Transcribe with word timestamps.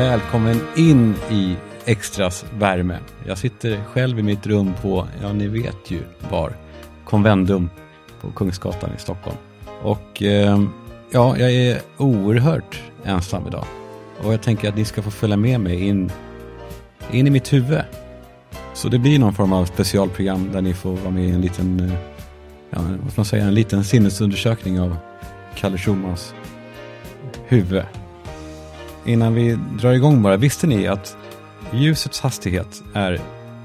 välkommen 0.00 0.60
in 0.76 1.14
i 1.30 1.56
Extras 1.84 2.44
värme. 2.58 2.98
Jag 3.26 3.38
sitter 3.38 3.84
själv 3.84 4.18
i 4.18 4.22
mitt 4.22 4.46
rum 4.46 4.74
på, 4.82 5.08
ja 5.22 5.32
ni 5.32 5.48
vet 5.48 5.90
ju 5.90 6.00
var, 6.30 6.56
Convendum 7.04 7.70
på 8.20 8.30
Kungsgatan 8.30 8.90
i 8.96 9.00
Stockholm. 9.00 9.36
Och 9.82 10.22
eh, 10.22 10.60
ja, 11.12 11.36
jag 11.38 11.52
är 11.52 11.80
oerhört 11.96 12.82
ensam 13.04 13.46
idag. 13.46 13.64
Och 14.24 14.32
jag 14.32 14.42
tänker 14.42 14.68
att 14.68 14.76
ni 14.76 14.84
ska 14.84 15.02
få 15.02 15.10
följa 15.10 15.36
med 15.36 15.60
mig 15.60 15.88
in, 15.88 16.12
in 17.10 17.26
i 17.26 17.30
mitt 17.30 17.52
huvud. 17.52 17.82
Så 18.74 18.88
det 18.88 18.98
blir 18.98 19.18
någon 19.18 19.34
form 19.34 19.52
av 19.52 19.64
specialprogram 19.64 20.52
där 20.52 20.62
ni 20.62 20.74
får 20.74 20.96
vara 20.96 21.10
med 21.10 21.24
i 21.24 21.30
en 21.30 21.40
liten, 21.40 21.80
eh, 21.80 21.94
ja, 22.70 22.78
vad 23.02 23.12
ska 23.12 23.20
man 23.20 23.24
säga, 23.24 23.44
en 23.44 23.54
liten 23.54 23.84
sinnesundersökning 23.84 24.80
av 24.80 24.96
Kalle 25.54 25.78
Schumans 25.78 26.34
huvud. 27.46 27.84
Innan 29.04 29.34
vi 29.34 29.58
drar 29.80 29.92
igång 29.92 30.22
bara, 30.22 30.36
visste 30.36 30.66
ni 30.66 30.86
att 30.86 31.16
ljusets 31.72 32.20
hastighet 32.20 32.82
är 32.94 33.20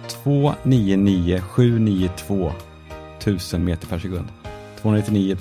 299 0.08 1.42
792 1.50 2.52
1000 3.20 3.66
meter 3.66 3.88
per 3.88 4.00
sekund? 4.00 4.28
299 4.82 5.38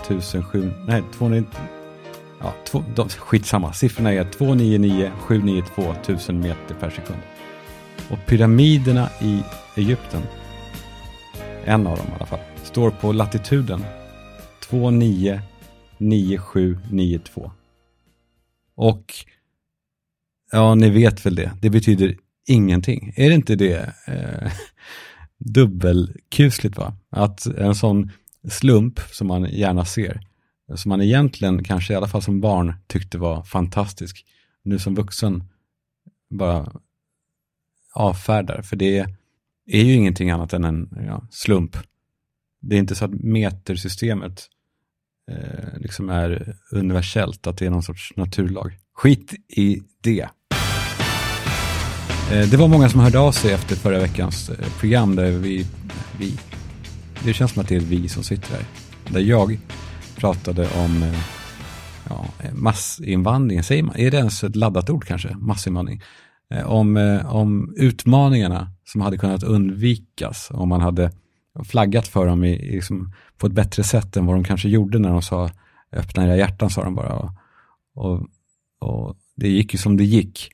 007, 0.50 0.72
nej 0.86 1.02
290, 1.12 1.60
ja, 2.40 2.54
två, 2.64 2.84
de, 2.94 3.08
skitsamma, 3.08 3.72
siffrorna 3.72 4.12
är 4.12 4.24
299 4.24 5.12
792 5.20 5.94
1000 6.02 6.40
meter 6.40 6.74
per 6.80 6.90
sekund. 6.90 7.18
Och 8.10 8.18
pyramiderna 8.26 9.08
i 9.20 9.42
Egypten, 9.76 10.22
en 11.64 11.86
av 11.86 11.96
dem 11.96 12.06
i 12.06 12.12
alla 12.16 12.26
fall, 12.26 12.40
står 12.62 12.90
på 12.90 13.12
latituden 13.12 13.84
299792. 14.60 17.50
Och 18.74 19.14
ja, 20.54 20.74
ni 20.74 20.90
vet 20.90 21.26
väl 21.26 21.34
det, 21.34 21.52
det 21.60 21.70
betyder 21.70 22.16
ingenting. 22.46 23.12
Är 23.16 23.28
det 23.28 23.34
inte 23.34 23.56
det 23.56 23.94
eh, 24.06 24.52
dubbelkusligt 25.38 26.76
va? 26.76 26.96
Att 27.10 27.46
en 27.46 27.74
sån 27.74 28.10
slump 28.48 29.00
som 29.00 29.26
man 29.26 29.44
gärna 29.44 29.84
ser, 29.84 30.20
som 30.74 30.88
man 30.88 31.02
egentligen 31.02 31.64
kanske 31.64 31.92
i 31.92 31.96
alla 31.96 32.08
fall 32.08 32.22
som 32.22 32.40
barn 32.40 32.74
tyckte 32.86 33.18
var 33.18 33.42
fantastisk, 33.42 34.26
nu 34.62 34.78
som 34.78 34.94
vuxen 34.94 35.44
bara 36.30 36.72
avfärdar, 37.94 38.62
för 38.62 38.76
det 38.76 38.98
är 39.66 39.84
ju 39.84 39.92
ingenting 39.92 40.30
annat 40.30 40.52
än 40.52 40.64
en 40.64 40.88
ja, 41.06 41.26
slump. 41.30 41.76
Det 42.60 42.76
är 42.76 42.80
inte 42.80 42.94
så 42.94 43.04
att 43.04 43.14
metersystemet 43.14 44.48
eh, 45.30 45.78
liksom 45.78 46.08
är 46.10 46.56
universellt, 46.72 47.46
att 47.46 47.58
det 47.58 47.66
är 47.66 47.70
någon 47.70 47.82
sorts 47.82 48.12
naturlag. 48.16 48.78
Skit 48.94 49.34
i 49.48 49.82
det. 50.00 50.28
Eh, 52.32 52.48
det 52.48 52.56
var 52.56 52.68
många 52.68 52.88
som 52.88 53.00
hörde 53.00 53.18
av 53.18 53.32
sig 53.32 53.52
efter 53.52 53.76
förra 53.76 53.98
veckans 53.98 54.50
eh, 54.50 54.66
program 54.80 55.16
där 55.16 55.30
vi, 55.30 55.66
vi, 56.18 56.38
det 57.24 57.32
känns 57.32 57.52
som 57.52 57.62
att 57.62 57.68
det 57.68 57.76
är 57.76 57.80
vi 57.80 58.08
som 58.08 58.22
sitter 58.22 58.52
här, 58.52 58.64
där 59.08 59.20
jag 59.20 59.58
pratade 60.16 60.68
om 60.76 61.02
eh, 61.02 61.18
ja, 62.08 62.26
massinvandring, 62.52 63.62
säger 63.62 63.82
man, 63.82 63.96
är 63.96 64.10
det 64.10 64.16
ens 64.16 64.44
ett 64.44 64.56
laddat 64.56 64.90
ord 64.90 65.04
kanske, 65.04 65.36
massinvandring? 65.36 66.02
Om, 66.64 67.20
om 67.28 67.74
utmaningarna 67.76 68.72
som 68.84 69.00
hade 69.00 69.18
kunnat 69.18 69.42
undvikas 69.42 70.50
om 70.50 70.68
man 70.68 70.80
hade 70.80 71.12
flaggat 71.64 72.08
för 72.08 72.26
dem 72.26 72.44
i, 72.44 72.52
i 72.52 72.74
liksom, 72.74 73.12
på 73.38 73.46
ett 73.46 73.52
bättre 73.52 73.82
sätt 73.82 74.16
än 74.16 74.26
vad 74.26 74.36
de 74.36 74.44
kanske 74.44 74.68
gjorde 74.68 74.98
när 74.98 75.08
de 75.10 75.22
sa 75.22 75.50
öppna 75.92 76.24
era 76.24 76.36
hjärtan, 76.36 76.70
sa 76.70 76.84
de 76.84 76.94
bara. 76.94 77.14
Och, 77.14 77.30
och, 77.94 78.26
och 78.80 79.16
det 79.36 79.48
gick 79.48 79.72
ju 79.72 79.78
som 79.78 79.96
det 79.96 80.04
gick. 80.04 80.50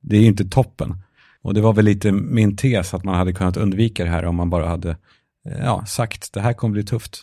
Det 0.00 0.16
är 0.16 0.20
ju 0.20 0.26
inte 0.26 0.44
toppen. 0.44 1.03
Och 1.44 1.54
det 1.54 1.60
var 1.60 1.72
väl 1.72 1.84
lite 1.84 2.12
min 2.12 2.56
tes 2.56 2.94
att 2.94 3.04
man 3.04 3.14
hade 3.14 3.32
kunnat 3.32 3.56
undvika 3.56 4.04
det 4.04 4.10
här 4.10 4.24
om 4.24 4.36
man 4.36 4.50
bara 4.50 4.68
hade 4.68 4.90
eh, 5.44 5.58
ja, 5.64 5.86
sagt 5.86 6.32
det 6.32 6.40
här 6.40 6.52
kommer 6.52 6.72
bli 6.72 6.84
tufft. 6.84 7.22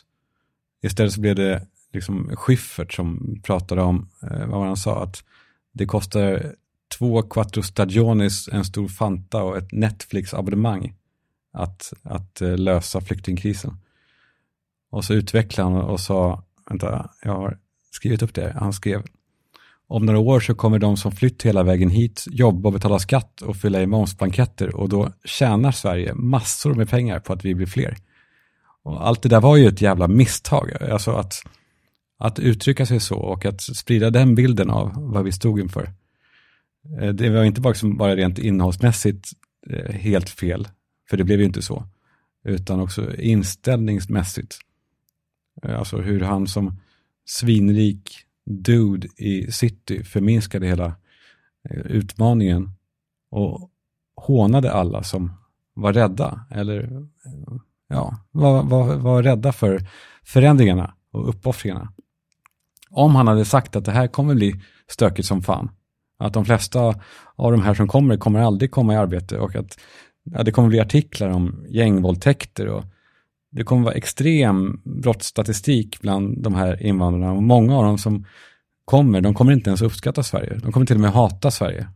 Istället 0.82 1.14
så 1.14 1.22
blev 1.22 1.36
det 1.36 1.68
liksom 1.94 2.32
Schyffert 2.36 2.94
som 2.94 3.40
pratade 3.44 3.82
om, 3.82 4.10
eh, 4.22 4.40
vad 4.40 4.60
var 4.60 4.66
han 4.66 4.78
sa, 4.78 5.04
att 5.04 5.24
det 5.72 5.86
kostar 5.86 6.56
två 6.98 7.22
quattro 7.22 7.64
stagionis, 7.64 8.50
en 8.52 8.66
stor 8.66 8.88
Fanta 8.88 9.44
och 9.44 9.58
ett 9.58 9.72
Netflix-abonnemang 9.72 10.94
att, 11.54 11.94
att 12.04 12.42
eh, 12.42 12.58
lösa 12.58 13.02
flyktingkrisen. 13.02 13.78
Och 14.90 15.06
så 15.06 15.14
utvecklade 15.14 15.70
han 15.70 15.82
och 15.82 16.00
sa, 16.00 16.44
vänta, 16.70 17.10
jag 17.22 17.32
har 17.32 17.58
skrivit 17.92 18.22
upp 18.22 18.34
det, 18.34 18.56
han 18.60 18.74
skrev, 18.74 19.04
om 19.92 20.06
några 20.06 20.20
år 20.20 20.40
så 20.40 20.56
kommer 20.56 20.80
de 20.80 20.98
som 20.98 21.12
flytt 21.12 21.44
hela 21.44 21.64
vägen 21.64 21.90
hit 21.90 22.26
jobba 22.32 22.70
och 22.70 22.74
betala 22.74 23.00
skatt 23.00 23.42
och 23.42 23.56
fylla 23.56 23.82
i 23.82 23.88
momsblanketter 23.88 24.76
och 24.76 24.90
då 24.90 25.12
tjänar 25.26 25.72
Sverige 25.72 26.14
massor 26.14 26.74
med 26.74 26.90
pengar 26.90 27.20
på 27.20 27.34
att 27.34 27.46
vi 27.46 27.56
blir 27.56 27.66
fler. 27.66 27.98
Och 28.84 29.08
allt 29.08 29.22
det 29.22 29.30
där 29.30 29.42
var 29.42 29.58
ju 29.58 29.68
ett 29.68 29.82
jävla 29.82 30.08
misstag, 30.08 30.72
alltså 30.92 31.12
att, 31.12 31.44
att 32.18 32.40
uttrycka 32.40 32.86
sig 32.86 33.00
så 33.00 33.16
och 33.16 33.46
att 33.46 33.62
sprida 33.62 34.10
den 34.10 34.36
bilden 34.36 34.70
av 34.70 34.92
vad 34.96 35.24
vi 35.24 35.32
stod 35.32 35.60
inför. 35.60 35.94
Eh, 37.02 37.10
det 37.10 37.30
var 37.30 37.44
inte 37.44 37.62
bara, 37.62 37.76
bara 37.84 38.16
rent 38.16 38.40
innehållsmässigt 38.40 39.30
eh, 39.70 39.94
helt 39.94 40.30
fel, 40.30 40.68
för 41.10 41.18
det 41.18 41.24
blev 41.24 41.40
ju 41.40 41.46
inte 41.46 41.62
så, 41.62 41.88
utan 42.46 42.80
också 42.80 43.16
inställningsmässigt. 43.16 44.60
Eh, 45.64 45.80
alltså 45.80 45.98
hur 45.98 46.22
han 46.22 46.48
som 46.48 46.80
svinrik 47.26 48.26
dude 48.52 49.08
i 49.18 49.52
city 49.52 50.04
förminskade 50.04 50.68
hela 50.68 50.86
eh, 51.70 51.80
utmaningen 51.80 52.70
och 53.32 53.70
hånade 54.16 54.72
alla 54.72 55.04
som 55.04 55.34
var 55.74 55.94
rädda 55.94 56.46
eller 56.52 56.84
eh, 56.84 57.56
ja, 57.88 58.18
var, 58.32 58.64
var, 58.64 58.96
var 58.96 59.24
rädda 59.24 59.52
för 59.52 59.88
förändringarna 60.24 60.94
och 61.12 61.30
uppoffringarna. 61.30 61.94
Om 62.90 63.16
han 63.16 63.28
hade 63.28 63.46
sagt 63.46 63.76
att 63.76 63.86
det 63.86 63.92
här 63.92 64.08
kommer 64.08 64.36
bli 64.36 64.62
stökigt 64.88 65.28
som 65.28 65.42
fan, 65.42 65.72
att 66.20 66.34
de 66.34 66.46
flesta 66.46 66.96
av 67.36 67.52
de 67.52 67.62
här 67.62 67.74
som 67.74 67.88
kommer 67.88 68.18
kommer 68.18 68.40
aldrig 68.40 68.72
komma 68.72 68.94
i 68.94 68.98
arbete 68.98 69.38
och 69.38 69.56
att 69.56 69.80
ja, 70.24 70.44
det 70.44 70.52
kommer 70.52 70.70
bli 70.70 70.80
artiklar 70.80 71.30
om 71.30 71.66
gängvåldtäkter 71.70 72.68
och 72.68 72.84
det 73.52 73.64
kommer 73.64 73.84
vara 73.84 73.94
extrem 73.94 74.82
brottsstatistik 74.84 76.02
bland 76.02 76.44
de 76.44 76.56
här 76.56 76.84
invandrarna 76.84 77.32
och 77.32 77.44
många 77.44 77.78
av 77.78 77.84
dem 77.84 77.98
som 77.98 78.26
kommer, 78.86 79.22
de 79.22 79.34
kommer 79.34 79.54
inte 79.54 79.70
ens 79.70 79.82
uppskatta 79.82 80.24
Sverige. 80.24 80.60
De 80.64 80.72
kommer 80.72 80.86
till 80.86 80.96
och 80.96 81.02
med 81.02 81.12
hata 81.12 81.52
Sverige. 81.52 81.88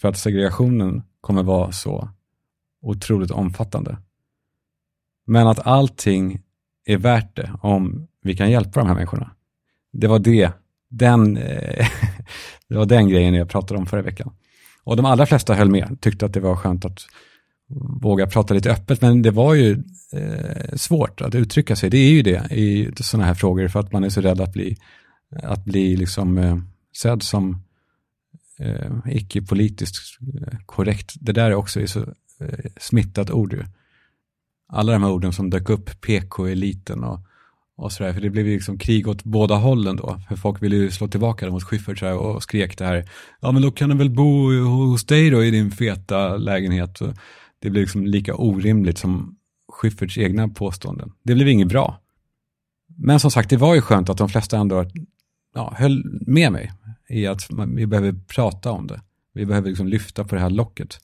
För 0.00 0.08
att 0.08 0.18
segregationen 0.18 1.02
kommer 1.20 1.42
vara 1.42 1.72
så 1.72 2.08
otroligt 2.82 3.30
omfattande. 3.30 3.96
Men 5.26 5.46
att 5.46 5.66
allting 5.66 6.42
är 6.84 6.96
värt 6.96 7.36
det 7.36 7.52
om 7.62 8.08
vi 8.22 8.36
kan 8.36 8.50
hjälpa 8.50 8.80
de 8.80 8.88
här 8.88 8.94
människorna. 8.94 9.30
Det 9.92 10.06
var 10.06 10.18
det, 10.18 10.52
den, 10.90 11.36
eh, 11.36 11.86
det 12.68 12.76
var 12.76 12.86
den 12.86 13.08
grejen 13.08 13.34
jag 13.34 13.48
pratade 13.48 13.80
om 13.80 13.86
förra 13.86 14.02
veckan. 14.02 14.32
Och 14.84 14.96
de 14.96 15.06
allra 15.06 15.26
flesta 15.26 15.54
höll 15.54 15.70
med, 15.70 15.98
tyckte 16.00 16.26
att 16.26 16.32
det 16.32 16.40
var 16.40 16.56
skönt 16.56 16.84
att 16.84 17.06
våga 18.00 18.26
prata 18.26 18.54
lite 18.54 18.70
öppet, 18.70 19.00
men 19.02 19.22
det 19.22 19.30
var 19.30 19.54
ju 19.54 19.82
eh, 20.12 20.74
svårt 20.76 21.20
att 21.20 21.34
uttrycka 21.34 21.76
sig. 21.76 21.90
Det 21.90 21.98
är 21.98 22.10
ju 22.10 22.22
det 22.22 22.46
i 22.50 22.90
sådana 22.96 23.26
här 23.26 23.34
frågor, 23.34 23.68
för 23.68 23.80
att 23.80 23.92
man 23.92 24.04
är 24.04 24.08
så 24.08 24.20
rädd 24.20 24.40
att 24.40 24.52
bli, 24.52 24.76
att 25.42 25.64
bli 25.64 25.96
liksom 25.96 26.38
eh, 26.38 26.58
sedd 26.96 27.22
som 27.22 27.62
eh, 28.58 28.92
icke-politiskt 29.06 30.18
eh, 30.40 30.58
korrekt. 30.66 31.14
Det 31.20 31.32
där 31.32 31.50
är 31.50 31.54
också 31.54 31.80
är 31.80 31.86
så 31.86 32.00
eh, 32.40 32.70
smittat 32.80 33.30
ord 33.30 33.52
ju. 33.52 33.64
Alla 34.68 34.92
de 34.92 35.02
här 35.02 35.10
orden 35.10 35.32
som 35.32 35.50
dök 35.50 35.70
upp, 35.70 36.00
PK-eliten 36.00 37.04
och, 37.04 37.20
och 37.76 37.92
sådär, 37.92 38.12
för 38.12 38.20
det 38.20 38.30
blev 38.30 38.46
ju 38.46 38.54
liksom 38.54 38.78
krig 38.78 39.08
åt 39.08 39.24
båda 39.24 39.54
hållen 39.54 39.96
då, 39.96 40.20
för 40.28 40.36
folk 40.36 40.62
ville 40.62 40.76
ju 40.76 40.90
slå 40.90 41.08
tillbaka 41.08 41.50
mot 41.50 41.64
Schyffert 41.64 42.02
och 42.02 42.42
skrek 42.42 42.78
det 42.78 42.84
här, 42.84 43.08
ja 43.40 43.52
men 43.52 43.62
då 43.62 43.70
kan 43.70 43.88
du 43.88 43.96
väl 43.96 44.10
bo 44.10 44.52
hos 44.64 45.04
dig 45.04 45.30
då 45.30 45.44
i 45.44 45.50
din 45.50 45.70
feta 45.70 46.36
lägenhet. 46.36 47.00
Det 47.62 47.70
blev 47.70 47.80
liksom 47.80 48.06
lika 48.06 48.34
orimligt 48.34 48.98
som 48.98 49.36
Schyfferts 49.72 50.18
egna 50.18 50.48
påståenden. 50.48 51.12
Det 51.22 51.34
blev 51.34 51.48
inget 51.48 51.68
bra. 51.68 52.00
Men 52.96 53.20
som 53.20 53.30
sagt, 53.30 53.50
det 53.50 53.56
var 53.56 53.74
ju 53.74 53.80
skönt 53.80 54.08
att 54.08 54.18
de 54.18 54.28
flesta 54.28 54.58
ändå 54.58 54.84
ja, 55.54 55.74
höll 55.76 56.20
med 56.26 56.52
mig 56.52 56.72
i 57.08 57.26
att 57.26 57.48
vi 57.68 57.86
behöver 57.86 58.12
prata 58.12 58.70
om 58.70 58.86
det. 58.86 59.00
Vi 59.32 59.46
behöver 59.46 59.68
liksom 59.68 59.88
lyfta 59.88 60.24
på 60.24 60.34
det 60.34 60.40
här 60.40 60.50
locket. 60.50 61.00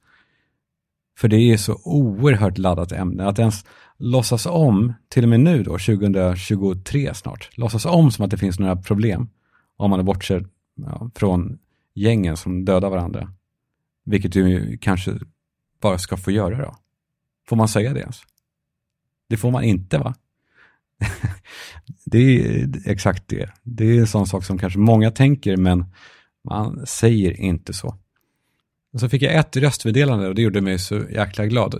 För 1.18 1.28
det 1.28 1.36
är 1.36 1.56
så 1.56 1.80
oerhört 1.84 2.58
laddat 2.58 2.92
ämne. 2.92 3.26
Att 3.26 3.38
ens 3.38 3.64
låtsas 3.98 4.46
om, 4.46 4.92
till 5.08 5.22
och 5.22 5.28
med 5.28 5.40
nu 5.40 5.62
då, 5.62 5.78
2023 5.78 7.14
snart, 7.14 7.50
låtsas 7.52 7.86
om 7.86 8.10
som 8.10 8.24
att 8.24 8.30
det 8.30 8.36
finns 8.36 8.58
några 8.58 8.76
problem. 8.76 9.28
Om 9.76 9.90
man 9.90 10.04
bortser 10.04 10.46
ja, 10.74 11.10
från 11.14 11.58
gängen 11.94 12.36
som 12.36 12.64
dödar 12.64 12.90
varandra. 12.90 13.32
Vilket 14.04 14.34
ju 14.34 14.78
kanske 14.78 15.18
bara 15.80 15.98
ska 15.98 16.16
få 16.16 16.30
göra 16.30 16.62
då? 16.62 16.76
Får 17.48 17.56
man 17.56 17.68
säga 17.68 17.92
det 17.92 18.00
ens? 18.00 18.20
Det 19.28 19.36
får 19.36 19.50
man 19.50 19.64
inte 19.64 19.98
va? 19.98 20.14
det 22.04 22.18
är 22.18 22.68
exakt 22.84 23.28
det. 23.28 23.50
Det 23.62 23.84
är 23.84 24.00
en 24.00 24.06
sån 24.06 24.26
sak 24.26 24.44
som 24.44 24.58
kanske 24.58 24.78
många 24.78 25.10
tänker 25.10 25.56
men 25.56 25.84
man 26.44 26.86
säger 26.86 27.40
inte 27.40 27.72
så. 27.72 27.94
Och 28.92 29.00
så 29.00 29.08
fick 29.08 29.22
jag 29.22 29.34
ett 29.34 29.56
röstmeddelande 29.56 30.28
och 30.28 30.34
det 30.34 30.42
gjorde 30.42 30.60
mig 30.60 30.78
så 30.78 31.04
jäkla 31.10 31.46
glad. 31.46 31.74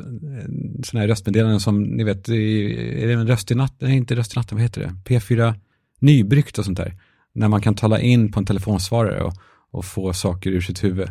Sådana 0.85 1.01
här 1.01 1.09
röstmeddelanden 1.09 1.61
som, 1.61 1.83
ni 1.83 2.05
vet, 2.05 2.29
är 2.29 3.07
det 3.07 3.13
en 3.13 3.27
röst 3.27 3.51
i 3.51 3.55
natten? 3.55 3.89
Nej, 3.89 3.97
inte 3.97 4.17
röst 4.17 4.37
i 4.37 4.39
natten, 4.39 4.57
vad 4.59 4.63
heter 4.63 4.81
det? 4.81 5.15
P4 5.15 5.55
Nybryggt 6.01 6.59
och 6.59 6.65
sånt 6.65 6.79
där. 6.79 6.95
När 7.33 7.49
man 7.49 7.61
kan 7.61 7.75
tala 7.75 8.01
in 8.01 8.33
på 8.33 8.41
en 8.41 8.47
telefonsvarare 8.47 9.23
och, 9.23 9.35
och 9.71 9.85
få 9.85 10.13
saker 10.13 10.51
ur 10.51 10.61
sitt 10.61 10.85
huvud. 10.85 11.09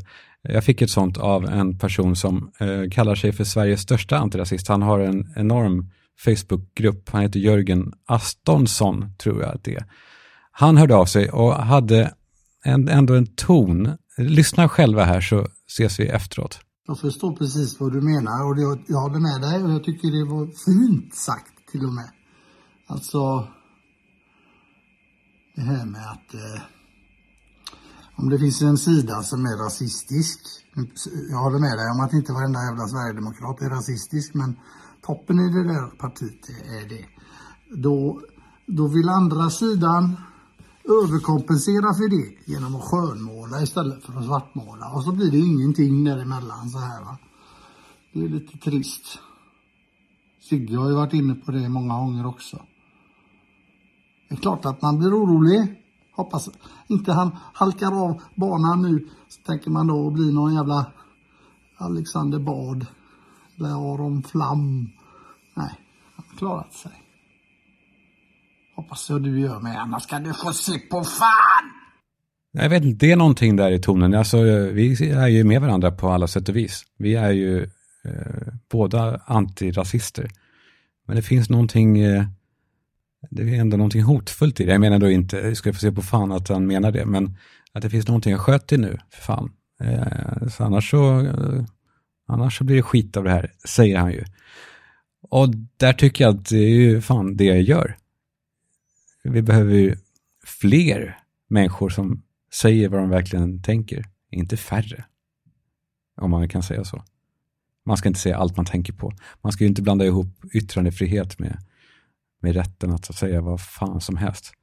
Jag 0.49 0.63
fick 0.63 0.81
ett 0.81 0.89
sånt 0.89 1.17
av 1.17 1.45
en 1.45 1.77
person 1.77 2.15
som 2.15 2.51
eh, 2.59 2.89
kallar 2.91 3.15
sig 3.15 3.31
för 3.31 3.43
Sveriges 3.43 3.81
största 3.81 4.17
antirasist. 4.17 4.67
Han 4.67 4.81
har 4.81 4.99
en 4.99 5.33
enorm 5.35 5.91
Facebookgrupp. 6.19 7.09
Han 7.09 7.21
heter 7.21 7.39
Jörgen 7.39 7.93
Astonsson, 8.05 9.05
tror 9.17 9.41
jag 9.41 9.55
att 9.55 9.63
det 9.63 9.75
är. 9.75 9.85
Han 10.51 10.77
hörde 10.77 10.95
av 10.95 11.05
sig 11.05 11.29
och 11.29 11.53
hade 11.53 12.13
en, 12.63 12.87
ändå 12.87 13.13
en 13.13 13.27
ton. 13.27 13.97
Lyssna 14.17 14.69
själva 14.69 15.03
här 15.03 15.21
så 15.21 15.47
ses 15.67 15.99
vi 15.99 16.07
efteråt. 16.07 16.59
Jag 16.87 16.99
förstår 16.99 17.35
precis 17.35 17.79
vad 17.79 17.93
du 17.93 18.01
menar 18.01 18.45
och 18.45 18.59
jag, 18.59 18.83
jag 18.87 18.97
håller 18.97 19.19
med 19.19 19.41
dig 19.41 19.63
och 19.63 19.71
jag 19.71 19.83
tycker 19.83 20.07
det 20.07 20.31
var 20.31 20.45
fint 20.45 21.15
sagt 21.15 21.71
till 21.71 21.85
och 21.85 21.93
med. 21.93 22.09
Alltså, 22.87 23.47
det 25.55 25.61
här 25.61 25.85
med 25.85 26.01
att 26.01 26.33
eh, 26.33 26.61
om 28.17 28.29
det 28.29 28.39
finns 28.39 28.61
en 28.61 28.77
sida 28.77 29.23
som 29.23 29.45
är 29.45 29.63
rasistisk, 29.65 30.39
jag 31.31 31.37
håller 31.37 31.59
med 31.59 31.77
dig 31.77 31.87
om 31.93 31.99
att 32.05 32.13
inte 32.13 32.33
varenda 32.33 32.59
jävla 32.59 32.87
sverigedemokrat 32.87 33.61
är 33.61 33.69
rasistisk, 33.69 34.33
men 34.33 34.59
toppen 35.01 35.39
i 35.39 35.49
det 35.53 35.63
där 35.73 35.97
partiet 35.97 36.49
är 36.49 36.89
det. 36.89 37.05
Då, 37.85 38.21
då 38.65 38.87
vill 38.87 39.09
andra 39.09 39.49
sidan 39.49 40.15
överkompensera 40.83 41.93
för 41.93 42.09
det 42.09 42.51
genom 42.51 42.75
att 42.75 42.83
skönmåla 42.83 43.61
istället 43.61 44.05
för 44.05 44.13
att 44.13 44.25
svartmåla. 44.25 44.91
Och 44.95 45.03
så 45.03 45.11
blir 45.11 45.31
det 45.31 45.37
ingenting 45.37 46.03
däremellan 46.03 46.69
så 46.69 46.79
här 46.79 47.01
va. 47.03 47.17
Det 48.13 48.19
är 48.19 48.29
lite 48.29 48.57
trist. 48.57 49.19
Sigge 50.49 50.77
har 50.77 50.89
ju 50.89 50.95
varit 50.95 51.13
inne 51.13 51.35
på 51.35 51.51
det 51.51 51.69
många 51.69 51.93
gånger 51.93 52.25
också. 52.25 52.57
Det 54.29 54.35
är 54.35 54.39
klart 54.39 54.65
att 54.65 54.81
man 54.81 54.99
blir 54.99 55.09
orolig. 55.09 55.83
Hoppas 56.17 56.49
inte 56.87 57.11
han 57.11 57.37
halkar 57.53 58.03
av 58.03 58.21
banan 58.35 58.81
nu. 58.81 59.07
Så 59.27 59.41
tänker 59.41 59.71
man 59.71 59.87
då 59.87 60.09
bli 60.09 60.33
någon 60.33 60.55
jävla 60.55 60.91
Alexander 61.77 62.39
Bard. 62.39 62.85
Eller 63.57 63.69
Aron 63.69 64.23
Flam. 64.23 64.89
Nej, 65.55 65.71
han 66.15 66.25
har 66.29 66.37
klarat 66.37 66.73
sig. 66.73 66.91
Hoppas 68.75 69.09
jag 69.09 69.23
du 69.23 69.39
gör 69.39 69.59
med, 69.59 69.81
annars 69.81 70.07
kan 70.07 70.23
du 70.23 70.33
få 70.33 70.53
se 70.53 70.79
på 70.79 71.03
fan! 71.03 71.71
Jag 72.51 72.69
vet 72.69 72.83
inte, 72.83 73.05
det 73.05 73.11
är 73.11 73.15
någonting 73.15 73.55
där 73.55 73.71
i 73.71 73.79
tonen. 73.79 74.13
Alltså, 74.13 74.41
vi 74.71 75.11
är 75.11 75.27
ju 75.27 75.43
med 75.43 75.61
varandra 75.61 75.91
på 75.91 76.09
alla 76.09 76.27
sätt 76.27 76.49
och 76.49 76.55
vis. 76.55 76.83
Vi 76.97 77.15
är 77.15 77.31
ju 77.31 77.63
eh, 78.05 78.53
båda 78.71 79.21
antirasister. 79.25 80.29
Men 81.07 81.15
det 81.15 81.21
finns 81.21 81.49
någonting, 81.49 81.99
eh, 81.99 82.25
det 83.29 83.41
är 83.41 83.59
ändå 83.59 83.77
någonting 83.77 84.03
hotfullt 84.03 84.59
i 84.59 84.65
det. 84.65 84.71
Jag 84.71 84.81
menar 84.81 84.99
då 84.99 85.09
inte, 85.09 85.37
jag 85.37 85.57
ska 85.57 85.73
få 85.73 85.79
se 85.79 85.91
på 85.91 86.01
fan 86.01 86.31
att 86.31 86.49
han 86.49 86.67
menar 86.67 86.91
det, 86.91 87.05
men 87.05 87.37
att 87.71 87.81
det 87.81 87.89
finns 87.89 88.07
någonting, 88.07 88.37
sköt 88.37 88.71
i 88.71 88.77
nu, 88.77 88.97
för 89.09 89.21
fan. 89.21 89.51
Eh, 89.81 90.47
så 90.47 90.63
annars 90.63 90.89
så, 90.89 91.19
eh, 91.19 91.63
annars 92.27 92.57
så 92.57 92.63
blir 92.63 92.75
det 92.75 92.83
skit 92.83 93.17
av 93.17 93.23
det 93.23 93.29
här, 93.29 93.51
säger 93.65 93.97
han 93.97 94.11
ju. 94.11 94.23
Och 95.29 95.49
där 95.77 95.93
tycker 95.93 96.23
jag 96.23 96.35
att 96.35 96.45
det 96.45 96.57
är 96.57 96.69
ju 96.69 97.01
fan 97.01 97.37
det 97.37 97.45
jag 97.45 97.61
gör. 97.61 97.97
Vi 99.23 99.41
behöver 99.41 99.73
ju 99.73 99.95
fler 100.45 101.19
människor 101.49 101.89
som 101.89 102.23
säger 102.53 102.89
vad 102.89 102.99
de 102.99 103.09
verkligen 103.09 103.61
tänker, 103.61 104.05
inte 104.31 104.57
färre. 104.57 105.05
Om 106.21 106.31
man 106.31 106.49
kan 106.49 106.63
säga 106.63 106.83
så. 106.83 107.03
Man 107.85 107.97
ska 107.97 108.09
inte 108.09 108.19
säga 108.19 108.37
allt 108.37 108.57
man 108.57 108.65
tänker 108.65 108.93
på. 108.93 109.13
Man 109.41 109.51
ska 109.51 109.63
ju 109.63 109.67
inte 109.67 109.81
blanda 109.81 110.05
ihop 110.05 110.45
yttrandefrihet 110.53 111.39
med, 111.39 111.57
med 112.47 112.55
rätten 112.55 112.91
att 112.91 113.15
säga 113.15 113.41
vad 113.41 113.61
fan 113.61 114.01
som 114.01 114.17
helst. 114.17 114.53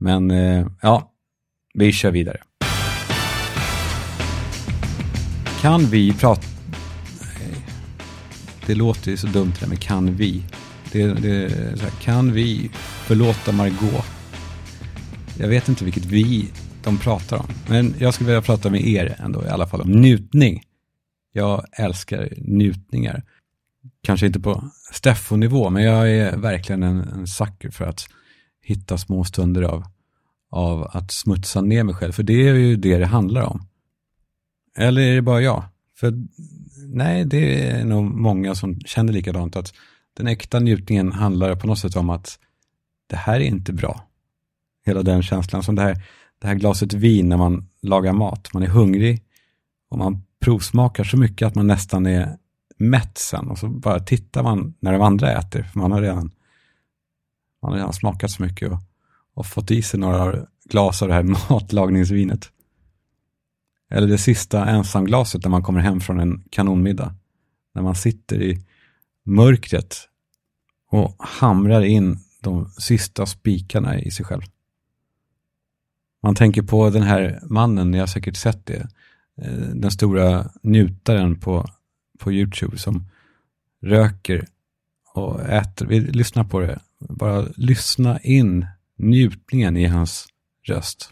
Men 0.00 0.30
eh, 0.30 0.66
ja, 0.82 1.12
vi 1.74 1.92
kör 1.92 2.10
vidare. 2.10 2.40
Kan 5.60 5.80
vi 5.80 6.12
prata... 6.12 6.42
Det 8.66 8.74
låter 8.74 9.10
ju 9.10 9.16
så 9.16 9.26
dumt 9.26 9.52
det 9.54 9.60
där 9.60 9.68
med 9.68 9.80
kan 9.80 10.16
vi. 10.16 10.42
Det, 10.92 11.06
det, 11.06 11.80
här, 11.82 11.90
kan 12.00 12.32
vi 12.32 12.70
förlåta 13.06 13.52
Margot? 13.52 14.04
Jag 15.38 15.48
vet 15.48 15.68
inte 15.68 15.84
vilket 15.84 16.04
vi 16.04 16.50
de 16.84 16.98
pratar 16.98 17.36
om. 17.36 17.46
Men 17.68 17.94
jag 17.98 18.14
skulle 18.14 18.26
vilja 18.26 18.42
prata 18.42 18.70
med 18.70 18.86
er 18.86 19.16
ändå 19.18 19.44
i 19.44 19.48
alla 19.48 19.66
fall 19.66 19.80
om 19.80 19.92
njutning. 19.92 20.62
Jag 21.32 21.64
älskar 21.72 22.28
njutningar. 22.36 23.22
Kanske 24.02 24.26
inte 24.26 24.40
på 24.40 24.70
Steffo-nivå, 24.92 25.70
men 25.70 25.82
jag 25.82 26.10
är 26.10 26.36
verkligen 26.36 26.82
en, 26.82 27.00
en 27.00 27.26
sucker 27.26 27.70
för 27.70 27.84
att 27.84 28.06
hitta 28.62 28.98
små 28.98 29.24
stunder 29.24 29.62
av, 29.62 29.84
av 30.50 30.88
att 30.92 31.10
smutsa 31.10 31.60
ner 31.60 31.84
mig 31.84 31.94
själv. 31.94 32.12
För 32.12 32.22
det 32.22 32.48
är 32.48 32.54
ju 32.54 32.76
det 32.76 32.98
det 32.98 33.06
handlar 33.06 33.42
om. 33.42 33.66
Eller 34.76 35.02
är 35.02 35.14
det 35.14 35.22
bara 35.22 35.40
jag? 35.40 35.64
För 35.96 36.12
nej, 36.86 37.24
det 37.24 37.70
är 37.70 37.84
nog 37.84 38.04
många 38.04 38.54
som 38.54 38.80
känner 38.80 39.12
likadant 39.12 39.56
att 39.56 39.74
den 40.16 40.26
äkta 40.26 40.60
njutningen 40.60 41.12
handlar 41.12 41.56
på 41.56 41.66
något 41.66 41.78
sätt 41.78 41.96
om 41.96 42.10
att 42.10 42.38
det 43.06 43.16
här 43.16 43.40
är 43.40 43.44
inte 43.44 43.72
bra. 43.72 44.08
Hela 44.86 45.02
den 45.02 45.22
känslan, 45.22 45.62
som 45.62 45.74
det 45.74 45.82
här, 45.82 46.02
det 46.38 46.46
här 46.46 46.54
glaset 46.54 46.92
vin 46.92 47.28
när 47.28 47.36
man 47.36 47.68
lagar 47.82 48.12
mat. 48.12 48.48
Man 48.52 48.62
är 48.62 48.66
hungrig 48.66 49.22
och 49.90 49.98
man 49.98 50.22
provsmakar 50.40 51.04
så 51.04 51.16
mycket 51.16 51.46
att 51.46 51.54
man 51.54 51.66
nästan 51.66 52.06
är 52.06 52.36
mätt 52.76 53.18
sen 53.18 53.48
och 53.48 53.58
så 53.58 53.68
bara 53.68 54.00
tittar 54.00 54.42
man 54.42 54.74
när 54.80 54.92
de 54.92 55.02
andra 55.02 55.32
äter, 55.32 55.62
för 55.62 55.78
man 55.78 55.92
har 55.92 56.00
redan, 56.00 56.30
man 57.62 57.70
har 57.70 57.78
redan 57.78 57.92
smakat 57.92 58.30
så 58.30 58.42
mycket 58.42 58.72
och, 58.72 58.78
och 59.34 59.46
fått 59.46 59.70
i 59.70 59.82
sig 59.82 60.00
några 60.00 60.46
glas 60.64 61.02
av 61.02 61.08
det 61.08 61.14
här 61.14 61.22
matlagningsvinet. 61.50 62.50
Eller 63.90 64.06
det 64.06 64.18
sista 64.18 64.66
ensamglaset 64.66 65.42
när 65.42 65.50
man 65.50 65.62
kommer 65.62 65.80
hem 65.80 66.00
från 66.00 66.20
en 66.20 66.44
kanonmiddag. 66.50 67.14
När 67.74 67.82
man 67.82 67.94
sitter 67.94 68.42
i 68.42 68.64
mörkret 69.24 70.08
och 70.90 71.14
hamrar 71.18 71.82
in 71.82 72.18
de 72.40 72.70
sista 72.78 73.26
spikarna 73.26 74.00
i 74.00 74.10
sig 74.10 74.26
själv. 74.26 74.42
Man 76.22 76.34
tänker 76.34 76.62
på 76.62 76.90
den 76.90 77.02
här 77.02 77.40
mannen, 77.42 77.90
ni 77.90 77.98
har 77.98 78.06
säkert 78.06 78.36
sett 78.36 78.66
det, 78.66 78.88
eh, 79.42 79.68
den 79.74 79.90
stora 79.90 80.50
njutaren 80.62 81.40
på, 81.40 81.66
på 82.24 82.32
YouTube 82.32 82.78
som 82.78 83.04
röker 83.82 84.46
och 85.14 85.40
äter. 85.40 85.86
Vi 85.86 86.00
lyssnar 86.00 86.44
på 86.44 86.60
det. 86.60 86.80
Bara 86.98 87.46
lyssna 87.56 88.20
in 88.20 88.66
njutningen 88.98 89.76
i 89.76 89.86
hans 89.86 90.26
röst. 90.62 91.10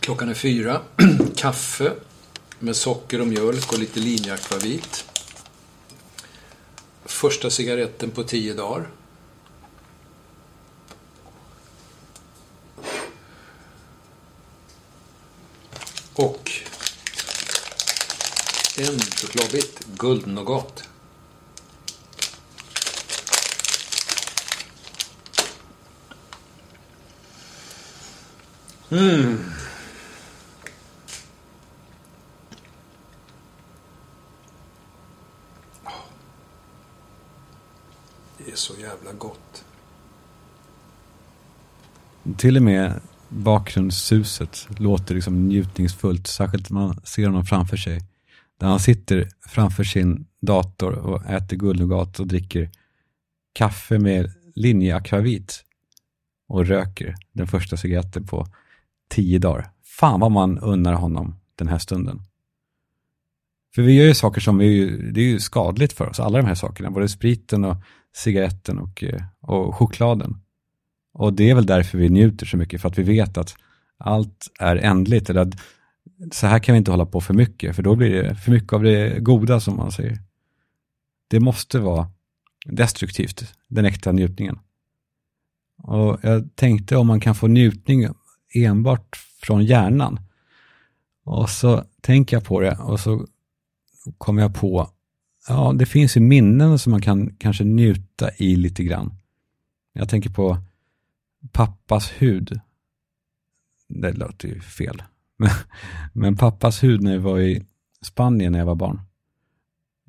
Klockan 0.00 0.28
är 0.28 0.34
fyra. 0.34 0.80
Kaffe 1.36 1.92
med 2.58 2.76
socker 2.76 3.20
och 3.20 3.26
mjölk 3.26 3.72
och 3.72 3.78
lite 3.78 4.00
linjeakvavit. 4.00 5.04
Första 7.04 7.50
cigaretten 7.50 8.10
på 8.10 8.22
tio 8.22 8.54
dagar. 8.54 8.88
Och 16.14 16.50
en 18.78 18.98
chokladbit 18.98 19.86
guldnougat. 19.98 20.88
Mm. 28.90 29.38
Det 38.38 38.52
är 38.52 38.56
så 38.56 38.74
jävla 38.80 39.12
gott. 39.12 39.64
Till 42.36 42.56
och 42.56 42.62
med 42.62 43.00
bakgrundssuset 43.28 44.68
låter 44.78 45.14
liksom 45.14 45.48
njutningsfullt, 45.48 46.26
särskilt 46.26 46.70
när 46.70 46.80
man 46.80 47.00
ser 47.04 47.26
honom 47.26 47.44
framför 47.44 47.76
sig. 47.76 48.11
Där 48.62 48.68
han 48.68 48.80
sitter 48.80 49.28
framför 49.40 49.84
sin 49.84 50.26
dator 50.40 50.92
och 50.92 51.26
äter 51.26 51.56
guldnougat 51.56 52.20
och 52.20 52.26
dricker 52.26 52.70
kaffe 53.52 53.98
med 53.98 54.32
linjeakvavit 54.54 55.64
och 56.48 56.66
röker 56.66 57.14
den 57.32 57.46
första 57.46 57.76
cigaretten 57.76 58.26
på 58.26 58.46
tio 59.10 59.38
dagar. 59.38 59.70
Fan 59.84 60.20
vad 60.20 60.30
man 60.30 60.58
unnar 60.58 60.92
honom 60.92 61.34
den 61.54 61.68
här 61.68 61.78
stunden. 61.78 62.22
För 63.74 63.82
vi 63.82 63.92
gör 63.92 64.06
ju 64.06 64.14
saker 64.14 64.40
som 64.40 64.60
är 64.60 64.64
ju, 64.64 65.12
det 65.12 65.20
är 65.20 65.28
ju 65.28 65.40
skadligt 65.40 65.92
för 65.92 66.08
oss, 66.08 66.20
alla 66.20 66.38
de 66.38 66.46
här 66.46 66.54
sakerna, 66.54 66.90
både 66.90 67.08
spriten 67.08 67.64
och 67.64 67.76
cigaretten 68.14 68.78
och, 68.78 69.04
eh, 69.04 69.22
och 69.40 69.74
chokladen. 69.74 70.36
Och 71.12 71.32
det 71.32 71.50
är 71.50 71.54
väl 71.54 71.66
därför 71.66 71.98
vi 71.98 72.08
njuter 72.08 72.46
så 72.46 72.56
mycket, 72.56 72.80
för 72.80 72.88
att 72.88 72.98
vi 72.98 73.02
vet 73.02 73.38
att 73.38 73.54
allt 73.98 74.50
är 74.60 74.76
ändligt, 74.76 75.30
eller 75.30 75.40
att 75.40 75.54
så 76.32 76.46
här 76.46 76.58
kan 76.58 76.72
vi 76.72 76.78
inte 76.78 76.90
hålla 76.90 77.06
på 77.06 77.20
för 77.20 77.34
mycket, 77.34 77.76
för 77.76 77.82
då 77.82 77.96
blir 77.96 78.10
det 78.10 78.34
för 78.34 78.50
mycket 78.50 78.72
av 78.72 78.82
det 78.82 79.20
goda 79.20 79.60
som 79.60 79.76
man 79.76 79.92
säger. 79.92 80.18
Det 81.28 81.40
måste 81.40 81.78
vara 81.78 82.10
destruktivt, 82.66 83.54
den 83.68 83.84
äkta 83.84 84.12
njutningen. 84.12 84.58
Och 85.78 86.18
jag 86.22 86.56
tänkte 86.56 86.96
om 86.96 87.06
man 87.06 87.20
kan 87.20 87.34
få 87.34 87.46
njutning 87.46 88.06
enbart 88.54 89.16
från 89.42 89.64
hjärnan. 89.64 90.20
Och 91.24 91.50
så 91.50 91.84
tänker 92.00 92.36
jag 92.36 92.44
på 92.44 92.60
det 92.60 92.76
och 92.76 93.00
så 93.00 93.26
kommer 94.18 94.42
jag 94.42 94.54
på, 94.54 94.90
ja 95.48 95.72
det 95.76 95.86
finns 95.86 96.16
ju 96.16 96.20
minnen 96.20 96.78
som 96.78 96.90
man 96.90 97.02
kan 97.02 97.36
kanske 97.36 97.64
njuta 97.64 98.30
i 98.36 98.56
lite 98.56 98.84
grann. 98.84 99.14
Jag 99.92 100.08
tänker 100.08 100.30
på 100.30 100.58
pappas 101.52 102.10
hud. 102.10 102.60
Det 103.88 104.12
låter 104.12 104.48
ju 104.48 104.60
fel. 104.60 105.02
Men 106.12 106.36
pappas 106.36 106.82
hud 106.82 107.02
när 107.02 107.12
vi 107.12 107.18
var 107.18 107.38
i 107.38 107.66
Spanien 108.02 108.52
när 108.52 108.58
jag 108.58 108.66
var 108.66 108.74
barn. 108.74 109.00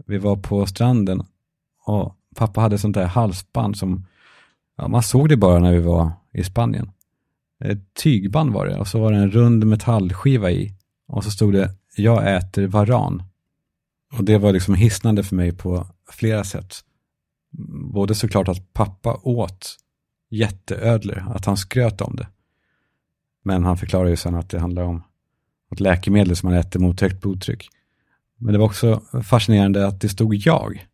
Vi 0.07 0.17
var 0.17 0.35
på 0.35 0.65
stranden 0.65 1.23
och 1.85 2.15
pappa 2.35 2.61
hade 2.61 2.77
sånt 2.77 2.95
där 2.95 3.05
halsband 3.05 3.77
som, 3.77 4.05
ja, 4.77 4.87
man 4.87 5.03
såg 5.03 5.29
det 5.29 5.37
bara 5.37 5.59
när 5.59 5.71
vi 5.71 5.79
var 5.79 6.11
i 6.33 6.43
Spanien. 6.43 6.91
Ett 7.63 7.93
tygband 7.93 8.53
var 8.53 8.65
det 8.65 8.79
och 8.79 8.87
så 8.87 8.99
var 8.99 9.11
det 9.11 9.17
en 9.17 9.31
rund 9.31 9.65
metallskiva 9.65 10.51
i 10.51 10.73
och 11.07 11.23
så 11.23 11.31
stod 11.31 11.53
det 11.53 11.71
jag 11.95 12.35
äter 12.35 12.67
varan. 12.67 13.23
Och 14.17 14.23
det 14.23 14.37
var 14.37 14.53
liksom 14.53 14.75
hisnande 14.75 15.23
för 15.23 15.35
mig 15.35 15.51
på 15.51 15.87
flera 16.09 16.43
sätt. 16.43 16.75
Både 17.93 18.15
såklart 18.15 18.47
att 18.47 18.73
pappa 18.73 19.19
åt 19.23 19.77
jätteödlor, 20.29 21.25
att 21.35 21.45
han 21.45 21.57
skröt 21.57 22.01
om 22.01 22.15
det. 22.15 22.27
Men 23.43 23.63
han 23.63 23.77
förklarar 23.77 24.09
ju 24.09 24.15
sen 24.15 24.35
att 24.35 24.49
det 24.49 24.59
handlar 24.59 24.83
om 24.83 25.03
något 25.73 25.79
läkemedel 25.79 26.35
som 26.35 26.49
man 26.49 26.59
äter 26.59 26.79
mot 26.79 27.01
högt 27.01 27.21
blodtryck. 27.21 27.69
Men 28.37 28.53
det 28.53 28.59
var 28.59 28.65
också 28.65 29.01
fascinerande 29.23 29.87
att 29.87 30.01
det 30.01 30.09
stod 30.09 30.35
jag. 30.35 30.87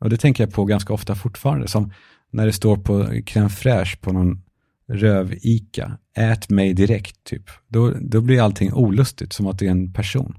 Och 0.00 0.10
det 0.10 0.16
tänker 0.16 0.44
jag 0.44 0.52
på 0.52 0.64
ganska 0.64 0.92
ofta 0.92 1.14
fortfarande, 1.14 1.68
som 1.68 1.92
när 2.30 2.46
det 2.46 2.52
står 2.52 2.76
på 2.76 3.04
crème 3.04 3.48
fraîche 3.48 3.96
på 4.00 4.12
någon 4.12 4.42
röv-Ica, 4.88 5.98
ät 6.16 6.50
mig 6.50 6.74
direkt, 6.74 7.24
typ. 7.24 7.50
Då, 7.68 7.90
då 8.00 8.20
blir 8.20 8.40
allting 8.40 8.72
olustigt, 8.72 9.32
som 9.32 9.46
att 9.46 9.58
det 9.58 9.66
är 9.66 9.70
en 9.70 9.92
person. 9.92 10.36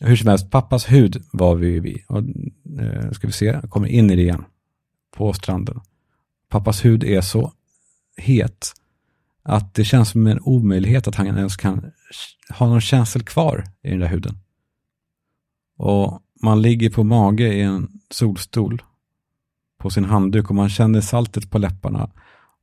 Hur 0.00 0.16
som 0.16 0.28
helst, 0.28 0.50
pappas 0.50 0.92
hud 0.92 1.24
var 1.32 1.54
vi 1.54 1.80
vid. 1.80 1.98
Och, 2.08 2.18
eh, 2.80 3.10
ska 3.10 3.26
vi 3.26 3.32
se, 3.32 3.46
jag 3.46 3.70
kommer 3.70 3.88
in 3.88 4.10
i 4.10 4.16
det 4.16 4.22
igen. 4.22 4.44
På 5.16 5.32
stranden. 5.32 5.80
Pappas 6.48 6.84
hud 6.84 7.04
är 7.04 7.20
så 7.20 7.52
het 8.16 8.72
att 9.42 9.74
det 9.74 9.84
känns 9.84 10.10
som 10.10 10.26
en 10.26 10.40
omöjlighet 10.40 11.08
att 11.08 11.14
han 11.14 11.26
ens 11.26 11.56
kan 11.56 11.92
ha 12.50 12.66
någon 12.66 12.80
känsel 12.80 13.22
kvar 13.22 13.64
i 13.82 13.90
den 13.90 14.00
där 14.00 14.08
huden. 14.08 14.38
Och 15.78 16.22
man 16.42 16.62
ligger 16.62 16.90
på 16.90 17.04
mage 17.04 17.52
i 17.52 17.60
en 17.60 17.88
solstol 18.10 18.82
på 19.78 19.90
sin 19.90 20.04
handduk 20.04 20.50
och 20.50 20.56
man 20.56 20.68
känner 20.68 21.00
saltet 21.00 21.50
på 21.50 21.58
läpparna 21.58 22.10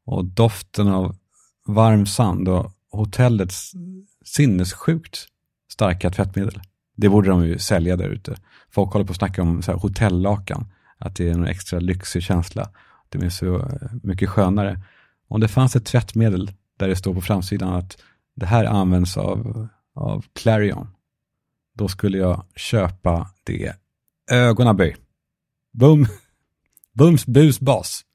och 0.05 0.25
doften 0.25 0.87
av 0.87 1.15
varm 1.67 2.05
sand 2.05 2.47
och 2.47 2.71
hotellets 2.91 3.73
sinnessjukt 4.25 5.25
starka 5.71 6.09
tvättmedel. 6.09 6.61
Det 6.95 7.09
borde 7.09 7.29
de 7.29 7.45
ju 7.45 7.59
sälja 7.59 7.95
där 7.95 8.09
ute. 8.09 8.37
Folk 8.71 8.93
håller 8.93 9.05
på 9.05 9.11
att 9.11 9.17
snacka 9.17 9.41
om 9.41 9.61
så 9.61 9.71
här 9.71 9.79
hotellakan, 9.79 10.65
att 10.97 11.15
det 11.15 11.29
är 11.29 11.33
en 11.33 11.47
extra 11.47 11.79
lyxig 11.79 12.23
känsla. 12.23 12.69
Det 13.09 13.17
är 13.25 13.29
så 13.29 13.71
mycket 14.03 14.29
skönare. 14.29 14.81
Om 15.27 15.39
det 15.39 15.47
fanns 15.47 15.75
ett 15.75 15.85
tvättmedel 15.85 16.51
där 16.79 16.87
det 16.87 16.95
står 16.95 17.13
på 17.13 17.21
framsidan 17.21 17.73
att 17.73 17.97
det 18.35 18.45
här 18.45 18.65
används 18.65 19.17
av, 19.17 19.67
av 19.95 20.25
Clarion, 20.33 20.87
då 21.73 21.87
skulle 21.87 22.17
jag 22.17 22.45
köpa 22.55 23.29
det 23.43 23.75
ögonaböj. 24.31 24.95
Bum, 25.73 26.05
bums 26.93 27.25
bus 27.25 27.59
bas. 27.59 28.05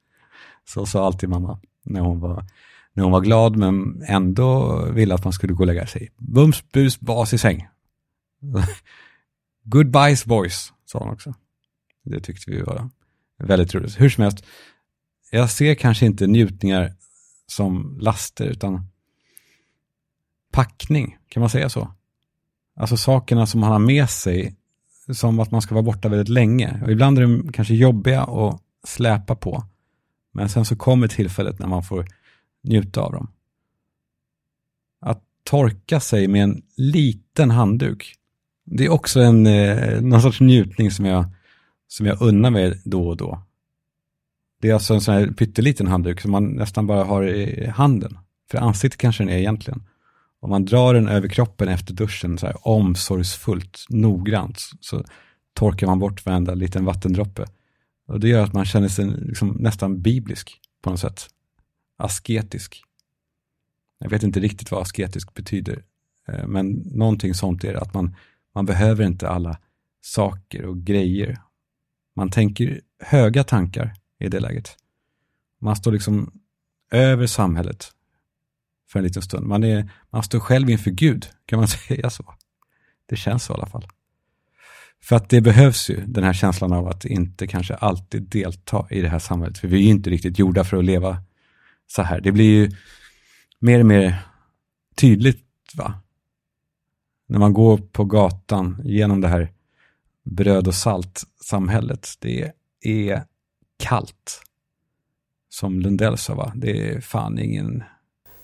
Så 0.65 0.85
sa 0.85 1.05
alltid 1.05 1.29
mamma 1.29 1.59
när 1.83 2.01
hon 2.01 2.19
var, 2.19 2.45
när 2.93 3.03
hon 3.03 3.11
var 3.11 3.21
glad 3.21 3.57
men 3.57 4.03
ändå 4.07 4.81
ville 4.91 5.15
att 5.15 5.23
man 5.23 5.33
skulle 5.33 5.53
gå 5.53 5.63
och 5.63 5.67
lägga 5.67 5.87
sig. 5.87 6.11
Bums 6.17 6.71
bus 6.71 6.99
bas 6.99 7.33
i 7.33 7.37
säng. 7.37 7.67
Goodbyes 9.63 10.25
boys, 10.25 10.73
sa 10.85 10.99
hon 10.99 11.09
också. 11.09 11.33
Det 12.03 12.19
tyckte 12.19 12.51
vi 12.51 12.61
var 12.61 12.89
väldigt 13.37 13.75
roligt. 13.75 14.01
Hur 14.01 14.09
som 14.09 14.23
helst, 14.23 14.45
jag 15.31 15.49
ser 15.49 15.75
kanske 15.75 16.05
inte 16.05 16.27
njutningar 16.27 16.93
som 17.47 17.97
laster, 17.99 18.45
utan 18.45 18.87
packning, 20.51 21.17
kan 21.27 21.41
man 21.41 21.49
säga 21.49 21.69
så? 21.69 21.91
Alltså 22.75 22.97
sakerna 22.97 23.45
som 23.45 23.59
man 23.59 23.71
har 23.71 23.79
med 23.79 24.09
sig, 24.09 24.55
som 25.13 25.39
att 25.39 25.51
man 25.51 25.61
ska 25.61 25.75
vara 25.75 25.83
borta 25.83 26.09
väldigt 26.09 26.29
länge. 26.29 26.81
Och 26.83 26.91
ibland 26.91 27.17
är 27.17 27.21
de 27.21 27.51
kanske 27.51 27.75
jobbiga 27.75 28.23
att 28.23 28.61
släpa 28.83 29.35
på. 29.35 29.63
Men 30.31 30.49
sen 30.49 30.65
så 30.65 30.75
kommer 30.75 31.07
tillfället 31.07 31.59
när 31.59 31.67
man 31.67 31.83
får 31.83 32.05
njuta 32.63 33.01
av 33.01 33.11
dem. 33.11 33.31
Att 35.01 35.23
torka 35.43 35.99
sig 35.99 36.27
med 36.27 36.43
en 36.43 36.61
liten 36.75 37.51
handduk, 37.51 38.15
det 38.65 38.85
är 38.85 38.89
också 38.89 39.19
en, 39.19 39.47
eh, 39.47 40.01
någon 40.01 40.21
sorts 40.21 40.41
njutning 40.41 40.91
som 40.91 41.05
jag, 41.05 41.25
som 41.87 42.05
jag 42.05 42.21
unnar 42.21 42.49
mig 42.49 42.81
då 42.85 43.07
och 43.07 43.17
då. 43.17 43.43
Det 44.65 44.69
är 44.69 44.73
alltså 44.73 44.93
en 44.93 45.01
sån 45.01 45.13
här 45.13 45.27
pytteliten 45.27 45.87
handduk 45.87 46.21
som 46.21 46.31
man 46.31 46.47
nästan 46.47 46.87
bara 46.87 47.03
har 47.03 47.23
i 47.23 47.67
handen. 47.67 48.17
För 48.51 48.57
ansiktet 48.57 49.01
kanske 49.01 49.23
den 49.23 49.33
är 49.33 49.37
egentligen. 49.37 49.83
Om 50.39 50.49
man 50.49 50.65
drar 50.65 50.93
den 50.93 51.07
över 51.07 51.27
kroppen 51.27 51.67
efter 51.67 51.93
duschen 51.93 52.37
så 52.37 52.45
här 52.45 52.67
omsorgsfullt, 52.67 53.85
noggrant, 53.89 54.61
så 54.79 55.03
torkar 55.53 55.87
man 55.87 55.99
bort 55.99 56.25
varenda 56.25 56.53
liten 56.53 56.85
vattendroppe. 56.85 57.45
Och 58.07 58.19
det 58.19 58.27
gör 58.27 58.43
att 58.43 58.53
man 58.53 58.65
känner 58.65 58.87
sig 58.87 59.05
liksom 59.05 59.49
nästan 59.49 60.01
biblisk 60.01 60.59
på 60.81 60.89
något 60.89 60.99
sätt. 60.99 61.27
Asketisk. 61.97 62.83
Jag 63.99 64.09
vet 64.09 64.23
inte 64.23 64.39
riktigt 64.39 64.71
vad 64.71 64.81
asketisk 64.81 65.33
betyder, 65.33 65.83
eh, 66.27 66.47
men 66.47 66.71
någonting 66.85 67.33
sånt 67.33 67.63
är 67.63 67.73
det, 67.73 67.81
att 67.81 67.93
man, 67.93 68.15
man 68.55 68.65
behöver 68.65 69.05
inte 69.05 69.29
alla 69.29 69.57
saker 70.01 70.65
och 70.65 70.77
grejer. 70.77 71.37
Man 72.15 72.29
tänker 72.29 72.81
höga 72.99 73.43
tankar 73.43 73.93
i 74.19 74.29
det 74.29 74.39
läget. 74.39 74.77
Man 75.61 75.75
står 75.75 75.91
liksom 75.91 76.31
över 76.91 77.27
samhället 77.27 77.91
för 78.89 78.99
en 78.99 79.05
liten 79.05 79.21
stund. 79.21 79.47
Man, 79.47 79.63
är, 79.63 79.91
man 80.09 80.23
står 80.23 80.39
själv 80.39 80.69
inför 80.69 80.91
Gud, 80.91 81.27
kan 81.45 81.59
man 81.59 81.67
säga 81.87 82.09
så? 82.09 82.33
Det 83.05 83.15
känns 83.15 83.43
så 83.43 83.53
i 83.53 83.55
alla 83.55 83.65
fall. 83.65 83.87
För 85.01 85.15
att 85.15 85.29
det 85.29 85.41
behövs 85.41 85.89
ju, 85.89 86.05
den 86.05 86.23
här 86.23 86.33
känslan 86.33 86.73
av 86.73 86.87
att 86.87 87.05
inte 87.05 87.47
kanske 87.47 87.75
alltid 87.75 88.21
delta 88.21 88.87
i 88.89 89.01
det 89.01 89.09
här 89.09 89.19
samhället. 89.19 89.57
För 89.57 89.67
vi 89.67 89.77
är 89.77 89.81
ju 89.81 89.89
inte 89.89 90.09
riktigt 90.09 90.39
gjorda 90.39 90.63
för 90.63 90.77
att 90.77 90.85
leva 90.85 91.17
så 91.87 92.01
här. 92.01 92.21
Det 92.21 92.31
blir 92.31 92.45
ju 92.45 92.71
mer 93.59 93.79
och 93.79 93.85
mer 93.85 94.25
tydligt, 94.95 95.45
va? 95.75 95.93
När 97.27 97.39
man 97.39 97.53
går 97.53 97.77
på 97.77 98.05
gatan 98.05 98.81
genom 98.83 99.21
det 99.21 99.27
här 99.27 99.51
bröd 100.23 100.67
och 100.67 100.75
salt-samhället. 100.75 102.09
Det 102.19 102.51
är 102.81 103.23
kallt. 103.77 104.41
Som 105.49 105.79
Lundell 105.79 106.17
sa, 106.17 106.35
va? 106.35 106.51
Det 106.55 106.89
är 106.89 107.01
fan 107.01 107.39
ingen... 107.39 107.83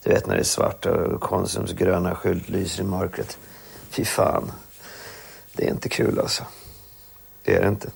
Du 0.04 0.10
vet 0.10 0.28
när 0.28 0.36
det 0.36 0.42
är 0.42 0.44
svart 0.44 0.86
och 0.86 1.22
Konsums 1.22 1.74
gröna 1.74 2.16
skylt 2.16 2.50
lyser 2.50 2.84
i 2.84 2.88
mörkret. 2.88 3.38
Fy 3.90 4.06
fan. 4.06 4.52
Det 5.54 5.68
är 5.68 5.72
inte 5.72 5.90
kul 5.90 6.20
alltså. 6.20 6.44
Det 7.44 7.56
är 7.56 7.62
det 7.62 7.68
inte. 7.68 7.92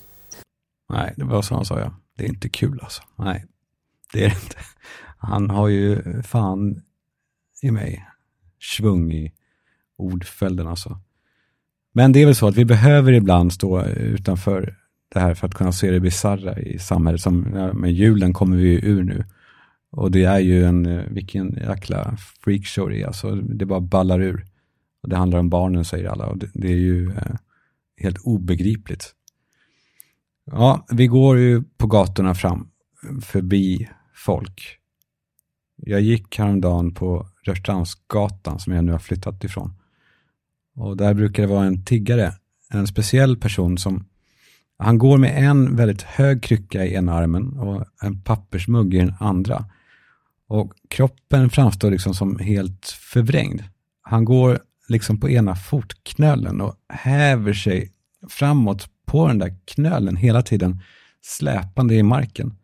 Nej, 0.88 1.14
det 1.16 1.24
var 1.24 1.42
så 1.42 1.54
han 1.54 1.64
sa 1.64 1.80
ja. 1.80 1.94
Det 2.16 2.24
är 2.24 2.28
inte 2.28 2.48
kul 2.48 2.80
alltså. 2.82 3.02
Nej, 3.16 3.44
det 4.12 4.24
är 4.24 4.28
det 4.28 4.34
inte. 4.42 4.56
Han 5.18 5.50
har 5.50 5.68
ju 5.68 6.22
fan 6.22 6.82
i 7.62 7.70
mig 7.70 8.06
svung 8.60 9.12
i 9.12 9.32
ordföljden 9.96 10.66
alltså. 10.66 11.00
Men 11.92 12.12
det 12.12 12.22
är 12.22 12.26
väl 12.26 12.34
så 12.34 12.48
att 12.48 12.56
vi 12.56 12.64
behöver 12.64 13.12
ibland 13.12 13.52
stå 13.52 13.84
utanför 13.84 14.76
det 15.08 15.20
här 15.20 15.34
för 15.34 15.46
att 15.46 15.54
kunna 15.54 15.72
se 15.72 15.90
det 15.90 16.00
bisarra 16.00 16.58
i 16.58 16.78
samhället. 16.78 17.20
Som, 17.20 17.52
ja, 17.54 17.72
med 17.72 17.92
julen 17.92 18.32
kommer 18.32 18.56
vi 18.56 18.86
ur 18.86 19.04
nu. 19.04 19.24
Och 19.90 20.10
det 20.10 20.24
är 20.24 20.38
ju 20.38 20.64
en, 20.64 20.86
eh, 20.86 21.04
vilken 21.10 21.54
jäkla 21.54 22.16
freakshow 22.44 22.88
det 22.88 23.02
är. 23.02 23.06
Alltså, 23.06 23.34
det 23.34 23.66
bara 23.66 23.80
ballar 23.80 24.20
ur. 24.20 24.46
Och 25.02 25.08
det 25.08 25.16
handlar 25.16 25.38
om 25.38 25.50
barnen 25.50 25.84
säger 25.84 26.08
alla 26.08 26.26
och 26.26 26.38
det, 26.38 26.50
det 26.54 26.68
är 26.68 26.76
ju 26.76 27.10
eh, 27.10 27.36
helt 27.96 28.18
obegripligt. 28.18 29.14
Ja, 30.44 30.86
vi 30.90 31.06
går 31.06 31.38
ju 31.38 31.62
på 31.62 31.86
gatorna 31.86 32.34
fram 32.34 32.68
förbi 33.22 33.88
folk. 34.14 34.78
Jag 35.76 36.00
gick 36.00 36.38
häromdagen 36.38 36.94
på 36.94 37.26
Rörstrandsgatan 37.42 38.58
som 38.58 38.72
jag 38.72 38.84
nu 38.84 38.92
har 38.92 38.98
flyttat 38.98 39.44
ifrån. 39.44 39.72
Och 40.74 40.96
där 40.96 41.14
brukar 41.14 41.42
det 41.42 41.48
vara 41.48 41.66
en 41.66 41.84
tiggare, 41.84 42.32
en 42.70 42.86
speciell 42.86 43.36
person 43.36 43.78
som 43.78 44.04
han 44.78 44.98
går 44.98 45.18
med 45.18 45.44
en 45.44 45.76
väldigt 45.76 46.02
hög 46.02 46.42
krycka 46.42 46.84
i 46.84 46.94
ena 46.94 47.14
armen 47.14 47.58
och 47.58 47.84
en 48.02 48.22
pappersmugg 48.22 48.94
i 48.94 48.98
den 48.98 49.14
andra. 49.20 49.64
Och 50.48 50.72
kroppen 50.88 51.50
framstår 51.50 51.90
liksom 51.90 52.14
som 52.14 52.38
helt 52.38 52.86
förvrängd. 52.86 53.62
Han 54.02 54.24
går 54.24 54.60
liksom 54.88 55.20
på 55.20 55.30
ena 55.30 55.56
fotknölen 55.56 56.60
och 56.60 56.74
häver 56.88 57.52
sig 57.52 57.92
framåt 58.28 58.88
på 59.06 59.28
den 59.28 59.38
där 59.38 59.56
knölen 59.64 60.16
hela 60.16 60.42
tiden, 60.42 60.82
släpande 61.22 61.94
i 61.94 62.02
marken. 62.02 62.58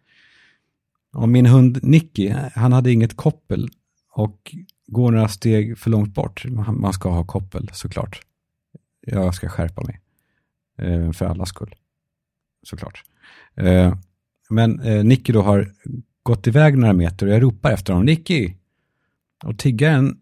Och 1.13 1.29
min 1.29 1.47
hund 1.47 1.79
Nicky, 1.83 2.35
han 2.55 2.73
hade 2.73 2.93
inget 2.93 3.17
koppel 3.17 3.69
och 4.11 4.55
går 4.87 5.11
några 5.11 5.29
steg 5.29 5.79
för 5.79 5.91
långt 5.91 6.15
bort. 6.15 6.45
Man 6.69 6.93
ska 6.93 7.09
ha 7.11 7.25
koppel 7.25 7.71
såklart. 7.73 8.21
Jag 9.01 9.35
ska 9.35 9.49
skärpa 9.49 9.83
mig. 9.83 10.01
Eh, 10.79 11.13
för 11.13 11.27
allas 11.27 11.49
skull. 11.49 11.75
Såklart. 12.63 13.05
Eh, 13.57 13.95
men 14.51 14.81
eh, 14.81 15.05
Nicky 15.05 15.33
då 15.33 15.43
har 15.43 15.73
gått 16.23 16.47
iväg 16.47 16.79
några 16.79 16.93
meter 16.93 17.27
och 17.27 17.33
jag 17.33 17.43
ropar 17.43 17.73
efter 17.73 17.93
honom. 17.93 18.07
Nicky! 18.07 18.55
Och 19.45 19.59
tiggaren, 19.59 20.17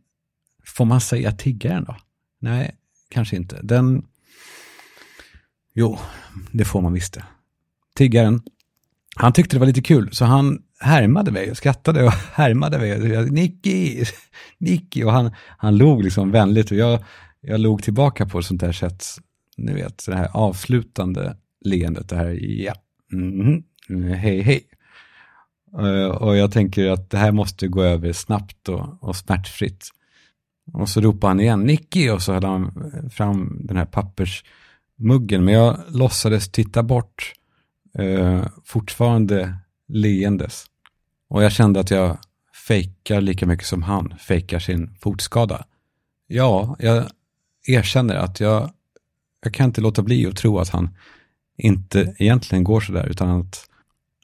får 0.67 0.85
man 0.85 1.01
säga 1.01 1.33
tiggaren 1.33 1.85
då? 1.85 1.97
Nej, 2.39 2.77
kanske 3.09 3.37
inte. 3.37 3.61
Den, 3.63 4.07
jo, 5.75 5.99
det 6.53 6.65
får 6.65 6.81
man 6.81 6.93
visst 6.93 7.15
det. 7.15 7.25
Tiggaren, 7.95 8.43
han 9.17 9.33
tyckte 9.33 9.57
det 9.57 9.61
var 9.61 9.67
lite 9.67 9.83
kul, 9.83 10.09
så 10.13 10.25
han 10.25 10.63
härmade 10.81 11.31
mig 11.31 11.51
och 11.51 11.57
skrattade 11.57 12.05
och 12.05 12.13
härmade 12.33 12.79
mig. 12.79 13.31
Nicky, 13.31 14.05
Nicky, 14.59 15.05
och 15.05 15.13
han, 15.13 15.33
han 15.59 15.77
log 15.77 16.05
liksom 16.05 16.31
vänligt 16.31 16.71
och 16.71 16.77
jag, 16.77 17.05
jag 17.41 17.61
log 17.61 17.83
tillbaka 17.83 18.27
på 18.27 18.39
ett 18.39 18.45
sånt 18.45 18.61
där 18.61 18.73
sätt, 18.73 19.05
ni 19.57 19.75
vet, 19.75 20.07
det 20.07 20.17
här 20.17 20.31
avslutande 20.33 21.37
leendet, 21.61 22.09
det 22.09 22.17
här 22.17 22.39
ja, 22.41 22.75
mm, 23.13 23.63
hej 24.15 24.41
hej. 24.41 24.67
Uh, 25.79 26.07
och 26.07 26.37
jag 26.37 26.53
tänker 26.53 26.91
att 26.91 27.11
det 27.11 27.19
här 27.19 27.33
måste 27.33 27.69
gå 27.69 27.83
över 27.83 28.13
snabbt 28.13 28.69
och, 28.69 29.03
och 29.03 29.17
smärtfritt. 29.17 29.89
Och 30.73 30.89
så 30.89 31.01
ropar 31.01 31.29
han 31.29 31.41
igen, 31.41 31.61
Nicky, 31.61 32.11
och 32.11 32.23
så 32.23 32.33
hade 32.33 32.47
han 32.47 32.93
fram 33.11 33.61
den 33.65 33.77
här 33.77 33.85
pappersmuggen, 33.85 35.45
men 35.45 35.55
jag 35.55 35.79
låtsades 35.89 36.49
titta 36.49 36.83
bort, 36.83 37.33
uh, 37.99 38.47
fortfarande 38.65 39.55
leendes. 39.89 40.67
Och 41.29 41.43
jag 41.43 41.53
kände 41.53 41.81
att 41.81 41.91
jag 41.91 42.19
fejkar 42.67 43.21
lika 43.21 43.47
mycket 43.47 43.67
som 43.67 43.83
han 43.83 44.15
fejkar 44.19 44.59
sin 44.59 44.95
fotskada. 45.01 45.65
Ja, 46.27 46.77
jag 46.79 47.07
erkänner 47.67 48.15
att 48.15 48.41
jag, 48.41 48.71
jag 49.43 49.55
kan 49.55 49.67
inte 49.67 49.81
låta 49.81 50.03
bli 50.03 50.27
att 50.27 50.37
tro 50.37 50.59
att 50.59 50.69
han 50.69 50.89
inte 51.61 52.15
egentligen 52.19 52.65
går 52.65 52.81
sådär, 52.81 53.07
utan 53.07 53.41
att 53.41 53.67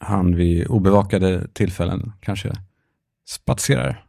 han 0.00 0.37
vid 0.37 0.66
obevakade 0.66 1.49
tillfällen 1.52 2.12
kanske 2.21 2.52
spatserar. 3.28 4.05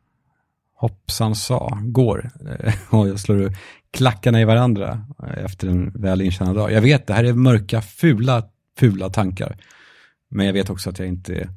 Hoppsan 0.74 1.36
sa, 1.36 1.80
går. 1.82 2.30
Och 2.90 3.08
jag 3.08 3.20
slår 3.20 3.54
klackarna 3.92 4.42
i 4.42 4.46
varandra 4.46 5.06
efter 5.38 5.68
en 5.68 5.90
väl 5.90 6.22
intjänad 6.22 6.56
dag. 6.56 6.72
Jag 6.72 6.82
vet, 6.82 7.08
det 7.08 7.14
här 7.14 7.24
är 7.24 7.34
mörka, 7.34 7.82
fula, 7.82 8.44
fula 8.78 9.10
tankar. 9.10 9.58
Men 10.30 10.46
jag 10.46 10.54
vet 10.54 10.70
också 10.70 10.90
att 10.90 11.00
jag 11.00 11.08
inte 11.08 11.36
är 11.36 11.50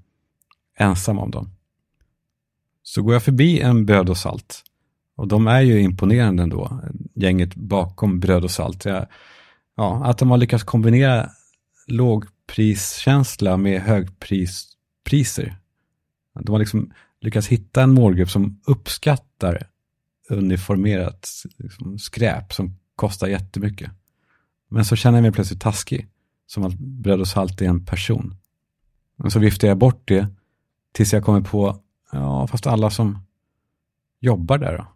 ensam 0.78 1.18
om 1.18 1.30
dem. 1.30 1.50
Så 2.82 3.02
går 3.02 3.12
jag 3.12 3.22
förbi 3.22 3.60
en 3.60 3.86
bröd 3.86 4.10
och 4.10 4.16
salt. 4.16 4.62
Och 5.16 5.28
de 5.28 5.46
är 5.46 5.60
ju 5.60 5.80
imponerande 5.80 6.42
ändå, 6.42 6.80
gänget 7.14 7.54
bakom 7.54 8.20
bröd 8.20 8.44
och 8.44 8.50
salt. 8.50 8.84
Jag, 8.84 9.06
ja, 9.76 10.04
att 10.04 10.18
de 10.18 10.30
har 10.30 10.38
lyckats 10.38 10.64
kombinera 10.64 11.30
lågpriskänsla 11.90 13.56
med 13.56 13.82
högprispriser. 13.82 15.56
De 16.40 16.52
har 16.52 16.58
liksom 16.58 16.92
lyckats 17.20 17.48
hitta 17.48 17.82
en 17.82 17.94
målgrupp 17.94 18.30
som 18.30 18.60
uppskattar 18.66 19.66
uniformerat 20.28 21.28
liksom, 21.56 21.98
skräp 21.98 22.52
som 22.52 22.76
kostar 22.96 23.28
jättemycket. 23.28 23.90
Men 24.68 24.84
så 24.84 24.96
känner 24.96 25.18
jag 25.18 25.22
mig 25.22 25.32
plötsligt 25.32 25.60
taskig, 25.60 26.08
som 26.46 26.64
att 26.64 26.74
bröd 26.78 27.20
och 27.20 27.28
salt 27.28 27.62
är 27.62 27.66
en 27.66 27.84
person. 27.84 28.34
Men 29.16 29.30
så 29.30 29.38
viftar 29.38 29.68
jag 29.68 29.78
bort 29.78 30.08
det 30.08 30.26
tills 30.92 31.12
jag 31.12 31.24
kommer 31.24 31.40
på, 31.40 31.80
ja, 32.12 32.46
fast 32.46 32.66
alla 32.66 32.90
som 32.90 33.18
jobbar 34.20 34.58
där 34.58 34.78
då. 34.78 34.86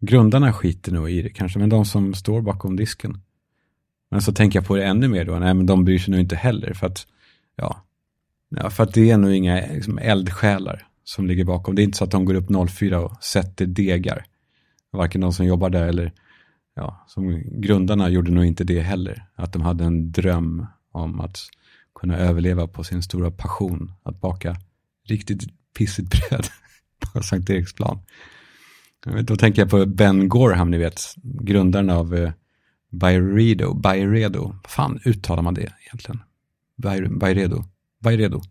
Grundarna 0.00 0.52
skiter 0.52 0.92
nog 0.92 1.10
i 1.10 1.22
det 1.22 1.30
kanske, 1.30 1.58
men 1.58 1.68
de 1.68 1.84
som 1.84 2.14
står 2.14 2.42
bakom 2.42 2.76
disken. 2.76 3.20
Men 4.16 4.22
så 4.22 4.32
tänker 4.32 4.58
jag 4.58 4.66
på 4.66 4.76
det 4.76 4.84
ännu 4.84 5.08
mer 5.08 5.24
då, 5.24 5.38
nej 5.38 5.54
men 5.54 5.66
de 5.66 5.84
bryr 5.84 5.98
sig 5.98 6.10
nog 6.10 6.20
inte 6.20 6.36
heller 6.36 6.72
för 6.74 6.86
att, 6.86 7.06
ja, 7.56 7.84
ja 8.48 8.70
för 8.70 8.82
att 8.82 8.94
det 8.94 9.10
är 9.10 9.18
nog 9.18 9.32
inga 9.32 9.54
liksom, 9.54 9.98
eldsjälar 9.98 10.86
som 11.04 11.26
ligger 11.26 11.44
bakom. 11.44 11.74
Det 11.74 11.82
är 11.82 11.84
inte 11.84 11.98
så 11.98 12.04
att 12.04 12.10
de 12.10 12.24
går 12.24 12.34
upp 12.34 12.70
04 12.70 13.00
och 13.00 13.24
sätter 13.24 13.66
degar. 13.66 14.26
Varken 14.92 15.20
de 15.20 15.32
som 15.32 15.46
jobbar 15.46 15.70
där 15.70 15.86
eller, 15.86 16.12
ja, 16.74 17.04
som 17.08 17.42
grundarna 17.46 18.08
gjorde 18.08 18.30
nog 18.30 18.44
inte 18.44 18.64
det 18.64 18.80
heller. 18.80 19.24
Att 19.34 19.52
de 19.52 19.62
hade 19.62 19.84
en 19.84 20.12
dröm 20.12 20.66
om 20.92 21.20
att 21.20 21.38
kunna 21.94 22.16
överleva 22.16 22.66
på 22.66 22.84
sin 22.84 23.02
stora 23.02 23.30
passion, 23.30 23.92
att 24.02 24.20
baka 24.20 24.56
riktigt 25.08 25.42
pissigt 25.78 26.10
bröd 26.10 26.46
på 27.12 27.22
Sankt 27.22 27.50
Eriksplan. 27.50 27.98
Då 29.22 29.36
tänker 29.36 29.62
jag 29.62 29.70
på 29.70 29.86
Ben 29.86 30.28
Gorham, 30.28 30.70
ni 30.70 30.78
vet, 30.78 31.00
grundaren 31.22 31.90
av 31.90 32.14
eh, 32.14 32.32
Byredo, 32.98 33.74
Byredo, 33.74 34.54
fan 34.68 35.00
uttalar 35.04 35.42
man 35.42 35.54
det 35.54 35.72
egentligen? 35.86 36.20
Byredo, 37.20 37.64
Byredo. 38.00 38.42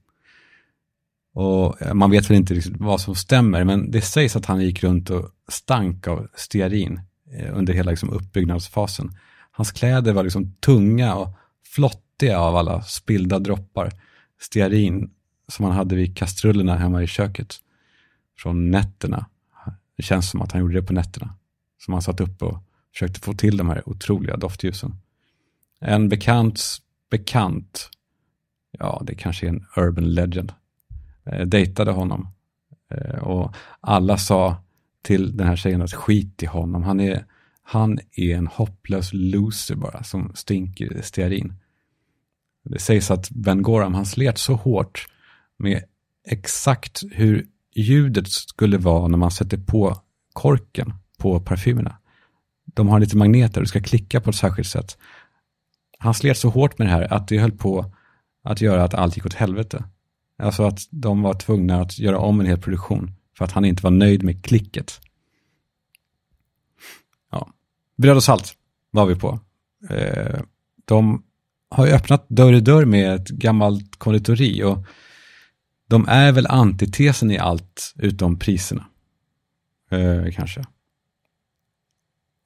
Och 1.33 1.81
eh, 1.81 1.93
man 1.93 2.11
vet 2.11 2.29
väl 2.29 2.37
inte 2.37 2.53
riktigt 2.53 2.77
vad 2.77 3.01
som 3.01 3.15
stämmer, 3.15 3.63
men 3.63 3.91
det 3.91 4.01
sägs 4.01 4.35
att 4.35 4.45
han 4.45 4.61
gick 4.61 4.83
runt 4.83 5.09
och 5.09 5.29
stank 5.47 6.07
av 6.07 6.27
stearin 6.35 7.01
eh, 7.31 7.57
under 7.57 7.73
hela 7.73 7.91
liksom, 7.91 8.09
uppbyggnadsfasen. 8.09 9.17
Hans 9.51 9.71
kläder 9.71 10.13
var 10.13 10.23
liksom 10.23 10.53
tunga 10.53 11.15
och 11.15 11.37
flottiga 11.65 12.39
av 12.39 12.55
alla 12.55 12.81
spillda 12.81 13.39
droppar 13.39 13.91
stearin 14.41 15.11
som 15.47 15.65
han 15.65 15.75
hade 15.75 15.95
vid 15.95 16.17
kastrullerna 16.17 16.75
hemma 16.75 17.03
i 17.03 17.07
köket 17.07 17.55
från 18.37 18.71
nätterna. 18.71 19.25
Det 19.97 20.03
känns 20.03 20.29
som 20.29 20.41
att 20.41 20.51
han 20.51 20.61
gjorde 20.61 20.73
det 20.73 20.87
på 20.87 20.93
nätterna. 20.93 21.35
Som 21.77 21.93
han 21.93 22.01
satt 22.01 22.21
upp 22.21 22.41
och 22.41 22.57
försökte 22.95 23.19
få 23.19 23.33
till 23.33 23.57
de 23.57 23.69
här 23.69 23.89
otroliga 23.89 24.37
doftljusen. 24.37 24.95
En 25.79 26.09
bekants 26.09 26.81
bekant, 27.11 27.89
ja 28.71 29.01
det 29.05 29.15
kanske 29.15 29.45
är 29.45 29.49
en 29.49 29.65
urban 29.77 30.13
legend, 30.13 30.53
eh, 31.25 31.45
dejtade 31.45 31.91
honom. 31.91 32.27
Eh, 32.91 33.23
och 33.23 33.55
alla 33.81 34.17
sa 34.17 34.57
till 35.01 35.37
den 35.37 35.47
här 35.47 35.55
tjejen 35.55 35.81
att 35.81 35.93
skit 35.93 36.43
i 36.43 36.45
honom, 36.45 36.83
han 36.83 36.99
är, 36.99 37.25
han 37.63 37.99
är 38.11 38.35
en 38.35 38.47
hopplös 38.47 39.09
loser 39.13 39.75
bara 39.75 40.03
som 40.03 40.31
stinker 40.35 41.01
stearin. 41.01 41.53
Det 42.63 42.79
sägs 42.79 43.11
att 43.11 43.29
Ben 43.29 43.61
Gorham, 43.61 43.93
han 43.93 44.05
slet 44.05 44.37
så 44.37 44.53
hårt 44.53 45.07
med 45.57 45.83
exakt 46.27 47.03
hur 47.11 47.47
ljudet 47.75 48.27
skulle 48.27 48.77
vara 48.77 49.07
när 49.07 49.17
man 49.17 49.31
sätter 49.31 49.57
på 49.57 49.97
korken 50.33 50.93
på 51.17 51.39
parfymerna. 51.39 51.97
De 52.75 52.87
har 52.87 52.99
lite 52.99 53.17
magneter 53.17 53.57
och 53.61 53.63
du 53.63 53.67
ska 53.67 53.81
klicka 53.81 54.21
på 54.21 54.29
ett 54.29 54.35
särskilt 54.35 54.67
sätt. 54.67 54.97
Han 55.99 56.13
slet 56.13 56.37
så 56.37 56.49
hårt 56.49 56.77
med 56.77 56.87
det 56.87 56.91
här 56.91 57.13
att 57.13 57.27
det 57.27 57.39
höll 57.39 57.51
på 57.51 57.93
att 58.43 58.61
göra 58.61 58.83
att 58.83 58.93
allt 58.93 59.15
gick 59.15 59.25
åt 59.25 59.33
helvete. 59.33 59.83
Alltså 60.37 60.63
att 60.63 60.79
de 60.91 61.21
var 61.21 61.33
tvungna 61.33 61.81
att 61.81 61.99
göra 61.99 62.19
om 62.19 62.39
en 62.39 62.45
hel 62.45 62.61
produktion 62.61 63.11
för 63.37 63.45
att 63.45 63.51
han 63.51 63.65
inte 63.65 63.83
var 63.83 63.91
nöjd 63.91 64.23
med 64.23 64.45
klicket. 64.45 65.01
Ja. 67.31 67.49
Bröd 67.97 68.15
och 68.15 68.23
salt 68.23 68.53
var 68.91 69.05
vi 69.05 69.15
på. 69.15 69.39
Eh, 69.89 70.41
de 70.85 71.23
har 71.69 71.85
ju 71.85 71.93
öppnat 71.93 72.25
dörr 72.29 72.53
i 72.53 72.61
dörr 72.61 72.85
med 72.85 73.15
ett 73.15 73.27
gammalt 73.27 73.99
konditori 73.99 74.63
och 74.63 74.85
de 75.87 76.07
är 76.07 76.31
väl 76.31 76.47
antitesen 76.47 77.31
i 77.31 77.37
allt 77.37 77.93
utom 77.97 78.39
priserna. 78.39 78.85
Eh, 79.91 80.31
kanske. 80.31 80.63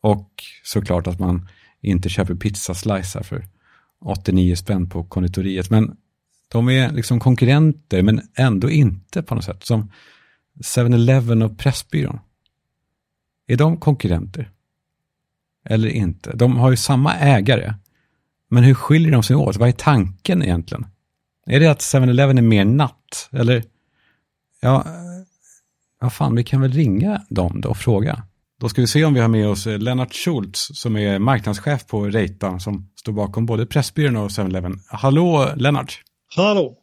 Och 0.01 0.43
såklart 0.63 1.07
att 1.07 1.19
man 1.19 1.47
inte 1.81 2.09
köper 2.09 2.35
pizzaslicer 2.35 3.23
för 3.23 3.45
89 4.01 4.55
spänn 4.55 4.89
på 4.89 5.03
konditoriet. 5.03 5.69
Men 5.69 5.97
de 6.47 6.69
är 6.69 6.91
liksom 6.91 7.19
konkurrenter, 7.19 8.01
men 8.01 8.21
ändå 8.35 8.69
inte 8.69 9.23
på 9.23 9.35
något 9.35 9.43
sätt. 9.43 9.65
Som 9.65 9.91
7-Eleven 10.63 11.41
och 11.41 11.57
Pressbyrån. 11.57 12.19
Är 13.47 13.57
de 13.57 13.77
konkurrenter? 13.77 14.51
Eller 15.65 15.89
inte? 15.89 16.35
De 16.35 16.57
har 16.57 16.69
ju 16.69 16.77
samma 16.77 17.15
ägare. 17.15 17.73
Men 18.49 18.63
hur 18.63 18.73
skiljer 18.73 19.11
de 19.11 19.23
sig 19.23 19.35
åt? 19.35 19.57
Vad 19.57 19.69
är 19.69 19.73
tanken 19.73 20.43
egentligen? 20.43 20.87
Är 21.45 21.59
det 21.59 21.67
att 21.67 21.79
7-Eleven 21.79 22.37
är 22.37 22.41
mer 22.41 22.65
natt? 22.65 23.29
Eller, 23.31 23.63
ja, 24.61 24.85
vad 25.99 26.13
fan, 26.13 26.35
vi 26.35 26.43
kan 26.43 26.61
väl 26.61 26.71
ringa 26.71 27.25
dem 27.29 27.61
då 27.61 27.69
och 27.69 27.77
fråga. 27.77 28.23
Då 28.59 28.69
ska 28.69 28.81
vi 28.81 28.87
se 28.87 29.05
om 29.05 29.13
vi 29.13 29.19
har 29.19 29.27
med 29.27 29.47
oss 29.47 29.67
eh, 29.67 29.79
Lennart 29.79 30.13
Schultz 30.13 30.69
som 30.73 30.97
är 30.97 31.19
marknadschef 31.19 31.87
på 31.87 32.05
Reita 32.05 32.59
som 32.59 32.91
står 32.95 33.13
bakom 33.13 33.45
både 33.45 33.65
Pressbyrån 33.65 34.17
och 34.17 34.29
7-Eleven. 34.29 34.79
Hallå 34.87 35.53
Lennart! 35.55 36.01
Hallå! 36.35 36.77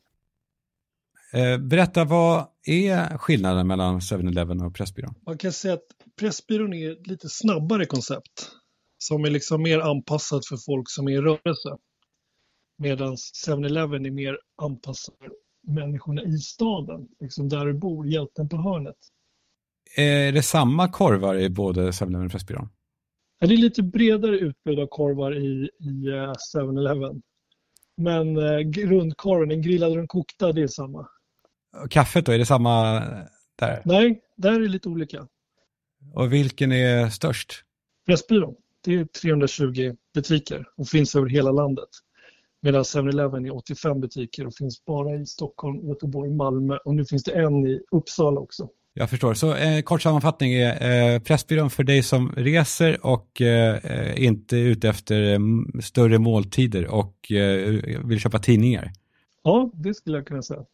Eh, 1.33 1.59
berätta, 1.59 2.05
vad 2.05 2.47
är 2.67 3.19
skillnaden 3.19 3.67
mellan 3.67 4.01
7-Eleven 4.01 4.61
och 4.61 4.75
Pressbyrån? 4.75 5.15
Man 5.27 5.39
kan 5.39 5.53
säga 5.53 5.75
att 5.75 5.87
Pressbyrån 6.19 6.75
är 6.75 6.93
ett 6.93 7.07
lite 7.07 7.29
snabbare 7.29 7.87
koncept. 7.87 8.51
som 8.99 9.25
är 9.25 9.31
liksom 9.31 9.63
mer 9.63 9.79
anpassat 9.79 10.47
för 10.47 10.57
folk 10.57 10.91
som 10.91 11.09
är 11.09 11.13
i 11.13 11.21
rörelse. 11.21 11.77
Medan 12.79 13.17
7-Eleven 13.47 14.07
är 14.07 14.11
mer 14.11 14.39
anpassad 14.63 15.15
för 15.19 15.31
människorna 15.73 16.23
i 16.23 16.39
staden, 16.39 17.09
liksom 17.21 17.49
där 17.49 17.67
du 17.67 17.75
bor, 17.75 18.07
hjälten 18.07 18.49
på 18.49 18.57
hörnet. 18.57 18.97
Är 19.95 20.33
det 20.33 20.43
samma 20.43 20.89
korvar 20.89 21.37
i 21.37 21.51
både 21.51 21.91
7-Eleven 21.91 22.27
och 22.27 22.33
Pressbyrån? 22.33 22.69
Ja, 23.39 23.47
det 23.47 23.55
är 23.55 23.59
lite 23.59 23.83
bredare 23.83 24.39
utbud 24.39 24.79
av 24.79 24.87
korvar 24.87 25.37
i, 25.37 25.71
i 25.81 26.09
eh, 26.09 26.33
7-Eleven. 26.55 27.23
Men 27.97 28.37
eh, 28.37 28.59
grundkorven, 28.59 29.49
den 29.49 29.63
grillade 29.63 29.91
och 29.91 29.99
den 29.99 30.09
kokta, 30.09 30.53
det 30.53 30.63
är 30.63 30.67
samma. 30.67 31.09
Och 31.83 31.91
Kaffet 31.91 32.27
då, 32.27 32.33
är 32.33 32.39
det 32.39 32.47
samma 32.47 33.01
där? 33.57 33.83
Nej, 33.85 34.21
där 34.37 34.53
är 34.53 34.61
det 34.61 34.69
lite 34.69 34.89
olika. 34.89 35.27
Och 36.15 36.33
vilken 36.33 36.73
är 36.73 37.09
störst? 37.09 37.53
Pressbyrån, 38.07 38.55
det 38.85 38.95
är 38.95 39.05
320 39.05 39.97
butiker 40.15 40.69
och 40.77 40.89
finns 40.89 41.17
över 41.17 41.29
hela 41.29 41.53
landet. 41.53 41.89
Medan 42.63 42.83
7-Eleven 42.83 43.47
är 43.47 43.57
85 43.57 44.01
butiker 44.01 44.47
och 44.47 44.55
finns 44.55 44.85
bara 44.85 45.15
i 45.15 45.27
Stockholm, 45.27 45.89
Göteborg, 45.89 46.31
Malmö 46.31 46.77
och 46.77 46.95
nu 46.95 47.05
finns 47.05 47.25
det 47.25 47.33
en 47.33 47.67
i 47.67 47.81
Uppsala 47.91 48.41
också. 48.41 48.69
Jag 48.99 49.11
förstår. 49.11 49.35
Så 49.35 49.55
eh, 49.55 49.83
kort 49.83 50.03
sammanfattning 50.03 50.53
är 50.53 51.15
eh, 51.15 51.21
Pressbyrån 51.21 51.71
för 51.71 51.85
dig 51.85 52.03
som 52.03 52.33
reser 52.37 53.07
och 53.07 53.41
eh, 53.41 54.25
inte 54.25 54.57
är 54.57 54.61
ute 54.61 54.89
efter 54.89 55.33
eh, 55.33 55.39
större 55.83 56.19
måltider 56.19 56.87
och 56.87 57.33
eh, 57.33 58.05
vill 58.05 58.21
köpa 58.21 58.39
tidningar. 58.39 58.93
Ja, 59.43 59.71
det 59.75 59.95
skulle 59.95 60.17
jag 60.17 60.27
kunna 60.27 60.43
säga. 60.43 60.65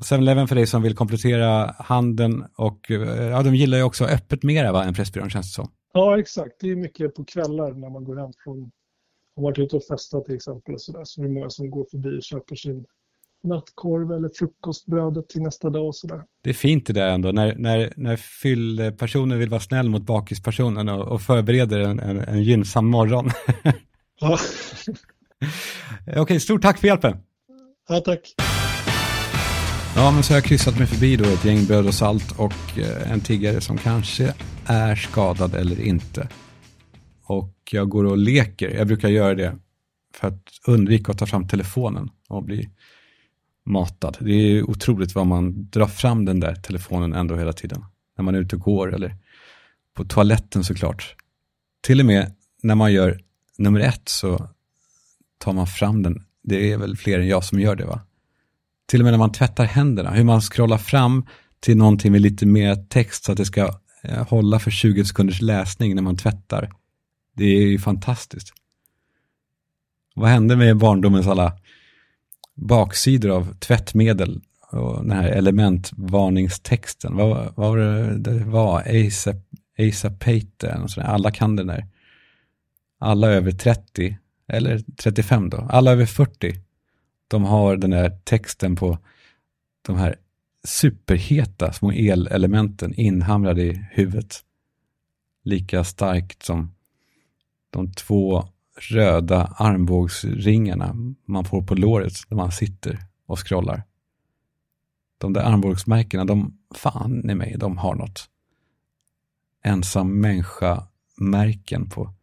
7-Eleven 0.00 0.48
för 0.48 0.54
dig 0.54 0.66
som 0.66 0.82
vill 0.82 0.96
komplettera 0.96 1.74
handeln 1.78 2.44
och 2.56 2.90
eh, 2.90 3.22
ja, 3.22 3.42
de 3.42 3.54
gillar 3.54 3.78
ju 3.78 3.84
också 3.84 4.04
öppet 4.04 4.42
mera 4.42 4.72
va, 4.72 4.84
än 4.84 4.94
Pressbyrån 4.94 5.30
känns 5.30 5.46
det 5.46 5.54
som. 5.54 5.70
Ja, 5.92 6.18
exakt. 6.18 6.52
Det 6.60 6.70
är 6.70 6.76
mycket 6.76 7.14
på 7.14 7.24
kvällar 7.24 7.72
när 7.72 7.90
man 7.90 8.04
går 8.04 8.16
hem 8.16 8.32
från, 8.44 8.70
har 9.36 9.42
varit 9.42 9.58
ute 9.58 9.76
och 9.76 9.84
festat 9.84 10.24
till 10.24 10.34
exempel. 10.34 10.74
Och 10.74 10.80
så, 10.80 10.92
där. 10.92 11.04
så 11.04 11.20
det 11.20 11.26
är 11.26 11.30
många 11.30 11.50
som 11.50 11.70
går 11.70 11.86
förbi 11.90 12.18
och 12.18 12.22
köper 12.22 12.56
sin 12.56 12.84
nattkorv 13.42 14.12
eller 14.12 14.30
frukostbrödet 14.38 15.28
till 15.28 15.42
nästa 15.42 15.70
dag 15.70 15.86
och 15.86 15.96
sådär. 15.96 16.22
Det 16.42 16.50
är 16.50 16.54
fint 16.54 16.86
det 16.86 16.92
där 16.92 17.08
ändå, 17.08 17.32
när, 17.32 17.54
när, 17.56 17.92
när 17.96 18.16
fyllpersoner 18.16 19.36
vill 19.36 19.48
vara 19.48 19.60
snäll 19.60 19.88
mot 19.88 20.02
bakispersonen 20.02 20.88
och, 20.88 21.08
och 21.08 21.22
förbereder 21.22 21.80
en, 21.80 22.00
en, 22.00 22.18
en 22.18 22.42
gynnsam 22.42 22.86
morgon. 22.86 23.30
Ja, 24.20 24.38
Okej, 26.16 26.40
stort 26.40 26.62
tack 26.62 26.78
för 26.78 26.86
hjälpen. 26.86 27.16
ja 27.88 28.00
tack. 28.00 28.34
Ja, 29.96 30.10
men 30.10 30.22
så 30.22 30.32
har 30.32 30.36
jag 30.36 30.44
kryssat 30.44 30.78
mig 30.78 30.86
förbi 30.86 31.16
då 31.16 31.24
ett 31.24 31.44
gäng 31.44 31.64
bröd 31.64 31.86
och 31.86 31.94
salt 31.94 32.38
och 32.38 32.78
eh, 32.78 33.12
en 33.12 33.20
tiggare 33.20 33.60
som 33.60 33.78
kanske 33.78 34.34
är 34.66 34.94
skadad 34.94 35.54
eller 35.54 35.80
inte. 35.80 36.28
Och 37.24 37.54
jag 37.70 37.88
går 37.88 38.04
och 38.04 38.18
leker, 38.18 38.70
jag 38.70 38.86
brukar 38.86 39.08
göra 39.08 39.34
det 39.34 39.56
för 40.14 40.28
att 40.28 40.42
undvika 40.66 41.12
att 41.12 41.18
ta 41.18 41.26
fram 41.26 41.48
telefonen 41.48 42.08
och 42.28 42.42
bli 42.42 42.70
matad. 43.64 44.16
Det 44.20 44.32
är 44.32 44.70
otroligt 44.70 45.14
vad 45.14 45.26
man 45.26 45.70
drar 45.70 45.86
fram 45.86 46.24
den 46.24 46.40
där 46.40 46.54
telefonen 46.54 47.12
ändå 47.12 47.36
hela 47.36 47.52
tiden. 47.52 47.84
När 48.16 48.24
man 48.24 48.34
är 48.34 48.38
ute 48.38 48.56
och 48.56 48.62
går 48.62 48.94
eller 48.94 49.16
på 49.94 50.04
toaletten 50.04 50.64
såklart. 50.64 51.14
Till 51.82 52.00
och 52.00 52.06
med 52.06 52.34
när 52.62 52.74
man 52.74 52.92
gör 52.92 53.20
nummer 53.58 53.80
ett 53.80 54.08
så 54.08 54.48
tar 55.38 55.52
man 55.52 55.66
fram 55.66 56.02
den. 56.02 56.24
Det 56.42 56.72
är 56.72 56.76
väl 56.76 56.96
fler 56.96 57.18
än 57.18 57.28
jag 57.28 57.44
som 57.44 57.60
gör 57.60 57.76
det 57.76 57.84
va? 57.84 58.00
Till 58.88 59.00
och 59.00 59.04
med 59.04 59.12
när 59.12 59.18
man 59.18 59.32
tvättar 59.32 59.64
händerna, 59.64 60.10
hur 60.10 60.24
man 60.24 60.40
scrollar 60.40 60.78
fram 60.78 61.26
till 61.60 61.76
någonting 61.76 62.12
med 62.12 62.20
lite 62.20 62.46
mer 62.46 62.74
text 62.74 63.24
så 63.24 63.32
att 63.32 63.38
det 63.38 63.44
ska 63.44 63.74
eh, 64.02 64.28
hålla 64.28 64.58
för 64.58 64.70
20 64.70 65.04
sekunders 65.04 65.40
läsning 65.40 65.94
när 65.94 66.02
man 66.02 66.16
tvättar. 66.16 66.72
Det 67.36 67.44
är 67.44 67.66
ju 67.66 67.78
fantastiskt. 67.78 68.52
Vad 70.14 70.28
hände 70.28 70.56
med 70.56 70.76
barndomens 70.76 71.26
alla 71.26 71.58
baksidor 72.60 73.30
av 73.30 73.54
tvättmedel 73.58 74.40
och 74.70 75.02
den 75.02 75.10
här 75.10 75.28
elementvarningstexten? 75.28 77.16
Vad, 77.16 77.28
vad 77.28 77.54
var 77.54 77.76
det 77.76 78.18
det 78.18 78.44
var? 78.44 78.84
Asapate, 79.78 80.80
och 80.82 80.90
sådär. 80.90 81.06
alla 81.06 81.30
kan 81.30 81.56
den 81.56 81.66
där. 81.66 81.86
Alla 82.98 83.28
över 83.28 83.52
30, 83.52 84.18
eller 84.48 84.78
35 84.96 85.50
då, 85.50 85.68
alla 85.70 85.92
över 85.92 86.06
40 86.06 86.60
de 87.30 87.44
har 87.44 87.76
den 87.76 87.90
där 87.90 88.10
texten 88.24 88.76
på 88.76 88.98
de 89.86 89.96
här 89.96 90.16
superheta 90.64 91.72
små 91.72 91.90
elelementen 91.90 92.94
inhamrade 92.94 93.62
i 93.62 93.84
huvudet. 93.90 94.44
Lika 95.44 95.84
starkt 95.84 96.42
som 96.42 96.74
de 97.70 97.92
två 97.92 98.48
röda 98.80 99.54
armbågsringarna 99.56 100.94
man 101.26 101.44
får 101.44 101.62
på 101.62 101.74
låret 101.74 102.12
när 102.28 102.36
man 102.36 102.52
sitter 102.52 102.98
och 103.26 103.48
scrollar. 103.48 103.82
De 105.18 105.32
där 105.32 105.40
armbågsmärkena, 105.40 106.24
de, 106.24 106.58
fan 106.74 107.30
i 107.30 107.34
mig, 107.34 107.56
de 107.58 107.78
har 107.78 107.94
något. 107.94 108.28
Ensam 109.64 110.20
människa-märken 110.20 111.90
på 111.90 112.14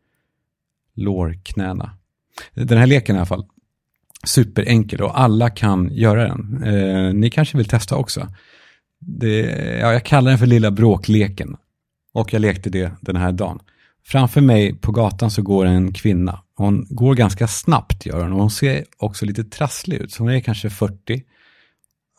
lårknäna. 0.93 1.97
Den 2.53 2.77
här 2.77 2.87
leken 2.87 3.15
i 3.15 3.19
alla 3.19 3.25
fall, 3.25 3.45
superenkel 4.25 5.01
och 5.01 5.19
alla 5.19 5.49
kan 5.49 5.89
göra 5.93 6.27
den. 6.27 6.63
Eh, 6.63 7.13
ni 7.13 7.29
kanske 7.29 7.57
vill 7.57 7.67
testa 7.67 7.95
också. 7.95 8.27
Det, 8.99 9.39
ja, 9.81 9.93
jag 9.93 10.05
kallar 10.05 10.31
den 10.31 10.39
för 10.39 10.45
lilla 10.45 10.71
bråkleken. 10.71 11.57
Och 12.13 12.33
jag 12.33 12.39
lekte 12.39 12.69
det 12.69 12.91
den 13.01 13.15
här 13.15 13.31
dagen. 13.31 13.59
Framför 14.03 14.41
mig 14.41 14.75
på 14.75 14.91
gatan 14.91 15.31
så 15.31 15.41
går 15.41 15.65
en 15.65 15.93
kvinna. 15.93 16.41
Hon 16.57 16.87
går 16.89 17.15
ganska 17.15 17.47
snabbt 17.47 18.05
gör 18.05 18.23
hon 18.23 18.33
och 18.33 18.39
hon 18.39 18.51
ser 18.51 18.85
också 18.97 19.25
lite 19.25 19.43
trasslig 19.43 19.97
ut. 19.97 20.11
Så 20.11 20.23
hon 20.23 20.31
är 20.31 20.39
kanske 20.39 20.69
40. 20.69 21.23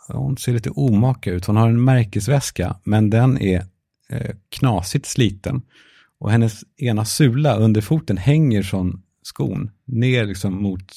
Hon 0.09 0.37
ser 0.37 0.53
lite 0.53 0.71
omaka 0.71 1.31
ut. 1.31 1.45
Hon 1.45 1.57
har 1.57 1.69
en 1.69 1.85
märkesväska 1.85 2.77
men 2.85 3.11
den 3.11 3.43
är 3.43 3.65
eh, 4.09 4.31
knasigt 4.49 5.07
sliten. 5.07 5.63
Och 6.19 6.31
hennes 6.31 6.65
ena 6.77 7.05
sula 7.05 7.57
under 7.57 7.81
foten 7.81 8.17
hänger 8.17 8.63
från 8.63 9.03
skon 9.23 9.71
ner 9.85 10.27
liksom 10.27 10.63
mot 10.63 10.93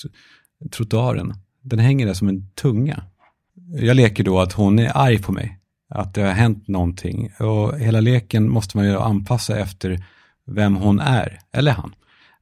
trottoaren. 0.71 1.33
Den 1.61 1.79
hänger 1.79 2.05
där 2.05 2.13
som 2.13 2.27
en 2.27 2.49
tunga. 2.49 3.03
Jag 3.73 3.95
leker 3.95 4.23
då 4.23 4.39
att 4.39 4.53
hon 4.53 4.79
är 4.79 4.97
arg 4.97 5.21
på 5.21 5.31
mig. 5.31 5.59
Att 5.89 6.13
det 6.13 6.21
har 6.21 6.31
hänt 6.31 6.67
någonting. 6.67 7.31
Och 7.39 7.79
hela 7.79 7.99
leken 7.99 8.49
måste 8.49 8.77
man 8.77 8.85
ju 8.85 8.97
anpassa 8.97 9.59
efter 9.59 10.05
vem 10.45 10.75
hon 10.75 10.99
är, 10.99 11.39
eller 11.53 11.71
han. 11.71 11.93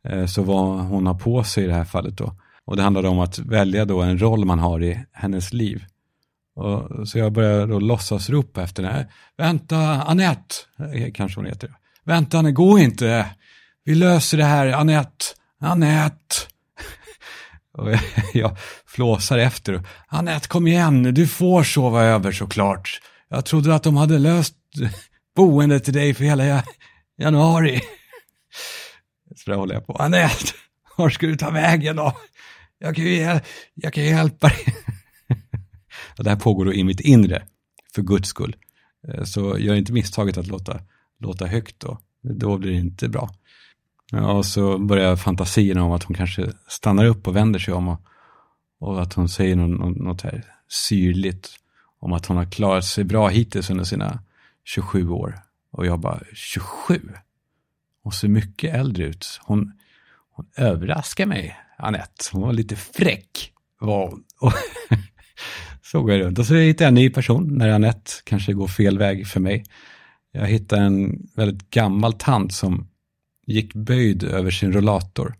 Eh, 0.03 0.25
så 0.25 0.43
vad 0.43 0.79
hon 0.79 1.07
har 1.07 1.13
på 1.13 1.43
sig 1.43 1.63
i 1.63 1.67
det 1.67 1.73
här 1.73 1.85
fallet 1.85 2.17
då. 2.17 2.33
Och 2.65 2.75
det 2.75 2.83
handlade 2.83 3.07
om 3.07 3.19
att 3.19 3.39
välja 3.39 3.85
då 3.85 4.01
en 4.01 4.21
roll 4.21 4.45
man 4.45 4.59
har 4.59 4.83
i 4.83 5.05
hennes 5.11 5.53
liv. 5.53 5.83
Och, 6.55 7.07
så 7.07 7.19
jag 7.19 7.31
började 7.31 7.65
då 7.65 7.79
låtsas 7.79 8.29
ropa 8.29 8.63
efter 8.63 8.83
henne. 8.83 8.95
här. 8.95 9.07
Vänta, 9.37 9.77
Annette, 10.03 10.55
eh, 10.93 11.11
kanske 11.13 11.39
hon 11.39 11.45
heter. 11.45 11.71
Vänta, 12.05 12.41
nej, 12.41 12.51
gå 12.51 12.79
inte. 12.79 13.25
Vi 13.83 13.95
löser 13.95 14.37
det 14.37 14.43
här, 14.43 14.67
Annette. 14.67 15.25
Annette. 15.61 16.35
Och 17.77 17.87
jag 18.33 18.57
flåsar 18.87 19.37
efter. 19.37 19.83
Annette, 20.07 20.47
kom 20.47 20.67
igen, 20.67 21.13
du 21.13 21.27
får 21.27 21.63
sova 21.63 22.03
över 22.03 22.31
såklart. 22.31 23.01
Jag 23.29 23.45
trodde 23.45 23.75
att 23.75 23.83
de 23.83 23.97
hade 23.97 24.19
löst 24.19 24.55
boendet 25.35 25.83
till 25.83 25.93
dig 25.93 26.13
för 26.13 26.23
hela 26.23 26.63
januari. 27.17 27.81
Så 29.43 29.51
där 29.51 29.57
håller 29.57 29.73
jag 29.73 29.87
på. 29.87 29.93
Anette, 29.93 30.53
var 30.97 31.09
ska 31.09 31.27
du 31.27 31.35
ta 31.35 31.49
vägen 31.49 31.95
då? 31.95 32.17
Jag 32.79 32.95
kan 32.95 33.05
ju, 33.05 33.39
jag 33.73 33.93
kan 33.93 34.03
ju 34.03 34.09
hjälpa 34.09 34.47
dig. 34.47 34.75
Och 36.17 36.23
det 36.23 36.29
här 36.29 36.37
pågår 36.37 36.65
då 36.65 36.73
i 36.73 36.83
mitt 36.83 36.99
inre, 36.99 37.43
för 37.95 38.01
guds 38.01 38.29
skull. 38.29 38.55
Eh, 39.07 39.23
så 39.23 39.57
gör 39.57 39.75
inte 39.75 39.93
misstaget 39.93 40.37
att 40.37 40.47
låta, 40.47 40.79
låta 41.19 41.45
högt 41.45 41.79
då. 41.79 41.97
Då 42.21 42.57
blir 42.57 42.71
det 42.71 42.77
inte 42.77 43.09
bra. 43.09 43.29
Och 44.11 44.45
så 44.45 44.77
börjar 44.77 45.15
fantasierna 45.15 45.83
om 45.83 45.91
att 45.91 46.03
hon 46.03 46.15
kanske 46.15 46.51
stannar 46.67 47.05
upp 47.05 47.27
och 47.27 47.35
vänder 47.35 47.59
sig 47.59 47.73
om 47.73 47.87
och, 47.87 48.01
och 48.79 49.01
att 49.01 49.13
hon 49.13 49.29
säger 49.29 49.55
något, 49.55 49.97
något 49.97 50.21
här 50.21 50.45
syrligt 50.69 51.49
om 51.99 52.13
att 52.13 52.25
hon 52.25 52.37
har 52.37 52.51
klarat 52.51 52.85
sig 52.85 53.03
bra 53.03 53.27
hittills 53.27 53.69
under 53.69 53.83
sina 53.83 54.19
27 54.63 55.09
år. 55.09 55.39
Och 55.71 55.85
jag 55.85 55.99
bara, 55.99 56.19
27? 56.33 57.09
Hon 58.03 58.11
ser 58.11 58.27
mycket 58.27 58.75
äldre 58.75 59.05
ut. 59.05 59.39
Hon, 59.43 59.71
hon 60.31 60.45
överraskar 60.55 61.25
mig, 61.25 61.57
Annette. 61.77 62.25
Hon 62.31 62.41
var 62.41 62.53
lite 62.53 62.75
fräck. 62.75 63.53
Var 63.79 64.07
hon. 64.09 64.23
Och 64.39 64.53
så 65.81 66.01
går 66.01 66.11
jag 66.11 66.21
runt. 66.21 66.39
Och 66.39 66.45
så 66.45 66.55
hittar 66.55 66.85
jag 66.85 66.89
en 66.89 66.95
ny 66.95 67.09
person 67.09 67.57
när 67.57 67.69
Annette 67.69 68.11
kanske 68.23 68.53
går 68.53 68.67
fel 68.67 68.97
väg 68.97 69.27
för 69.27 69.39
mig. 69.39 69.65
Jag 70.31 70.47
hittar 70.47 70.77
en 70.77 71.29
väldigt 71.35 71.69
gammal 71.69 72.13
tant 72.13 72.53
som 72.53 72.87
gick 73.45 73.73
böjd 73.73 74.23
över 74.23 74.51
sin 74.51 74.73
rollator. 74.73 75.35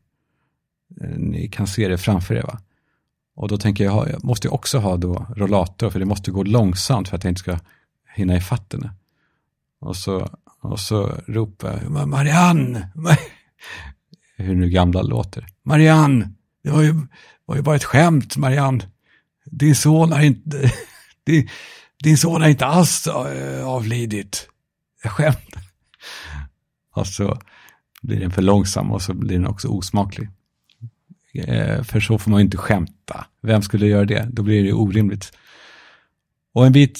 Eh, 1.02 1.18
ni 1.18 1.48
kan 1.48 1.68
se 1.68 1.88
det 1.88 1.98
framför 1.98 2.36
er 2.36 2.42
va? 2.42 2.60
Och 3.36 3.48
då 3.48 3.58
tänker 3.58 3.84
jag, 3.84 4.10
jag 4.10 4.24
måste 4.24 4.50
också 4.50 4.78
ha 4.78 4.98
då 4.98 5.26
rollator 5.36 5.90
för 5.90 6.00
det 6.00 6.06
måste 6.06 6.32
gå 6.32 6.44
långsamt 6.44 7.08
för 7.10 7.18
att 7.18 7.24
jag 7.24 7.32
inte 7.32 7.40
ska 7.40 7.60
hinna 8.16 8.36
i 8.36 8.40
henne. 8.40 8.94
Och 9.80 9.96
så, 9.96 10.30
och 10.62 10.80
så 10.80 11.08
ropar 11.28 11.80
jag, 11.84 12.08
Marianne! 12.08 12.92
hur 14.44 14.56
nu 14.56 14.70
gamla 14.70 15.02
låter. 15.02 15.48
Marianne, 15.64 16.30
det 16.64 16.70
var 16.70 16.82
ju, 16.82 16.96
var 17.46 17.56
ju 17.56 17.62
bara 17.62 17.76
ett 17.76 17.84
skämt 17.84 18.38
Marianne. 18.38 18.84
Din 19.46 19.76
son 19.76 20.12
har 20.12 20.22
inte, 20.22 20.72
din, 21.26 21.50
din 22.04 22.18
son 22.18 22.42
har 22.42 22.50
inte 22.50 22.66
alls 22.66 23.08
eh, 23.08 23.68
avlidit. 23.68 24.50
Jag 25.04 25.12
skämtar. 25.12 25.64
Och 26.96 27.08
så 27.08 27.42
blir 28.02 28.20
den 28.20 28.32
för 28.32 28.42
långsam 28.42 28.92
och 28.92 29.02
så 29.02 29.14
blir 29.14 29.38
den 29.38 29.48
också 29.48 29.68
osmaklig. 29.68 30.30
Eh, 31.34 31.84
för 31.84 32.00
så 32.00 32.18
får 32.18 32.32
man 32.32 32.40
ju 32.40 32.46
inte 32.46 32.58
skämta. 32.58 33.26
Vem 33.42 33.62
skulle 33.62 33.88
göra 33.88 34.06
det? 34.06 34.28
Då 34.32 34.44
blir 34.44 34.62
det 34.62 34.68
ju 34.68 34.74
orimligt. 34.74 35.32
Och 36.54 36.66
en 36.66 36.72
bit 36.72 37.00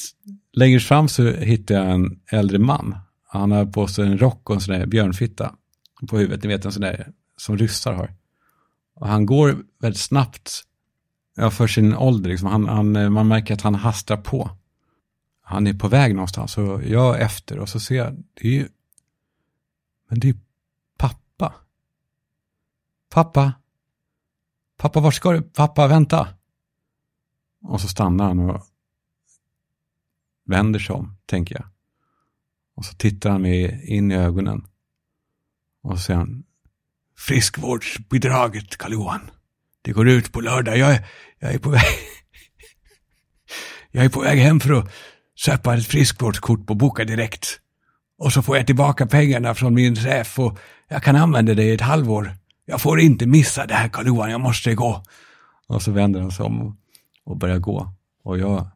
längre 0.54 0.80
fram 0.80 1.08
så 1.08 1.32
hittar 1.32 1.76
jag 1.76 1.92
en 1.92 2.20
äldre 2.32 2.60
man. 2.60 2.96
Han 3.32 3.52
har 3.52 3.66
på 3.66 3.88
sig 3.88 4.08
en 4.08 4.18
rock 4.18 4.50
och 4.50 4.56
en 4.56 4.62
sån 4.62 4.80
där 4.80 4.86
björnfitta 4.86 5.56
på 6.10 6.18
huvudet. 6.18 6.44
Ni 6.44 6.50
vet 6.50 6.66
en 6.66 6.72
sån 6.72 6.82
där 6.82 7.12
som 7.38 7.58
ryssar 7.58 7.94
har. 7.94 8.16
Och 8.96 9.08
han 9.08 9.26
går 9.26 9.64
väldigt 9.80 10.02
snabbt 10.02 10.64
ja, 11.36 11.52
för 11.52 11.68
sin 11.68 11.96
ålder. 11.96 12.30
Liksom. 12.30 12.48
Han, 12.48 12.68
han, 12.68 12.96
eh, 12.96 13.10
man 13.10 13.28
märker 13.28 13.54
att 13.54 13.62
han 13.62 13.76
hastar 13.76 14.18
på. 14.18 14.50
Han 15.42 15.68
är 15.68 15.74
på 15.74 15.88
väg 15.88 16.16
någonstans 16.16 16.58
och 16.58 16.84
jag 16.84 17.22
efter 17.22 17.60
och 17.60 17.70
så 17.70 17.80
ser 17.80 17.96
jag, 17.96 18.24
det 18.34 18.48
är 18.48 18.52
ju, 18.52 18.68
men 20.10 20.20
det 20.20 20.30
är 20.30 20.36
pappa. 20.98 21.54
Pappa. 23.10 23.54
Pappa, 24.78 25.00
var 25.00 25.12
ska 25.12 25.32
du? 25.32 25.42
Pappa, 25.42 25.88
vänta. 25.88 26.28
Och 27.64 27.82
så 27.82 27.88
stannar 27.88 28.26
han 28.26 28.40
och 28.40 28.66
vänder 30.46 30.80
sig 30.80 30.96
om, 30.96 31.18
tänker 31.26 31.56
jag. 31.56 31.69
Och 32.80 32.86
så 32.86 32.94
tittar 32.94 33.30
han 33.30 33.42
mig 33.42 33.82
in 33.86 34.12
i 34.12 34.16
ögonen. 34.16 34.66
Och 35.84 35.98
så 35.98 36.04
säger 36.04 36.18
han, 36.18 36.44
friskvårdsbidraget, 37.18 38.78
karl 38.78 38.94
johan 38.94 39.32
Det 39.82 39.92
går 39.92 40.10
ut 40.10 40.32
på 40.32 40.42
lördag. 40.42 40.78
Jag 40.78 40.92
är, 40.92 41.06
jag 41.40 41.54
är 41.54 41.60
på 41.60 41.70
väg... 41.70 41.82
jag 43.92 44.06
är 44.06 44.10
på 44.10 44.20
väg 44.20 44.40
hem 44.40 44.60
för 44.60 44.74
att 44.74 44.92
köpa 45.36 45.78
ett 45.78 45.88
friskvårdskort 45.88 46.68
på 46.68 46.76
Boka 46.76 47.04
Direkt. 47.04 47.60
Och 48.18 48.34
så 48.34 48.42
får 48.42 48.58
jag 48.58 48.66
tillbaka 48.66 49.08
pengarna 49.08 49.56
från 49.56 49.74
min 49.74 49.96
chef 49.96 50.40
och 50.40 50.60
jag 50.88 51.04
kan 51.04 51.16
använda 51.16 51.54
det 51.54 51.64
i 51.64 51.74
ett 51.74 51.82
halvår. 51.82 52.36
Jag 52.66 52.82
får 52.82 53.00
inte 53.00 53.26
missa 53.26 53.66
det 53.66 53.74
här 53.74 53.90
karl 53.90 54.08
johan 54.08 54.32
jag 54.32 54.42
måste 54.42 54.76
gå. 54.76 55.04
Och 55.68 55.82
så 55.82 55.92
vänder 55.92 56.22
han 56.22 56.32
sig 56.32 56.46
om 56.46 56.78
och 57.26 57.38
börjar 57.38 57.60
gå. 57.60 57.94
Och 58.24 58.38
jag, 58.38 58.68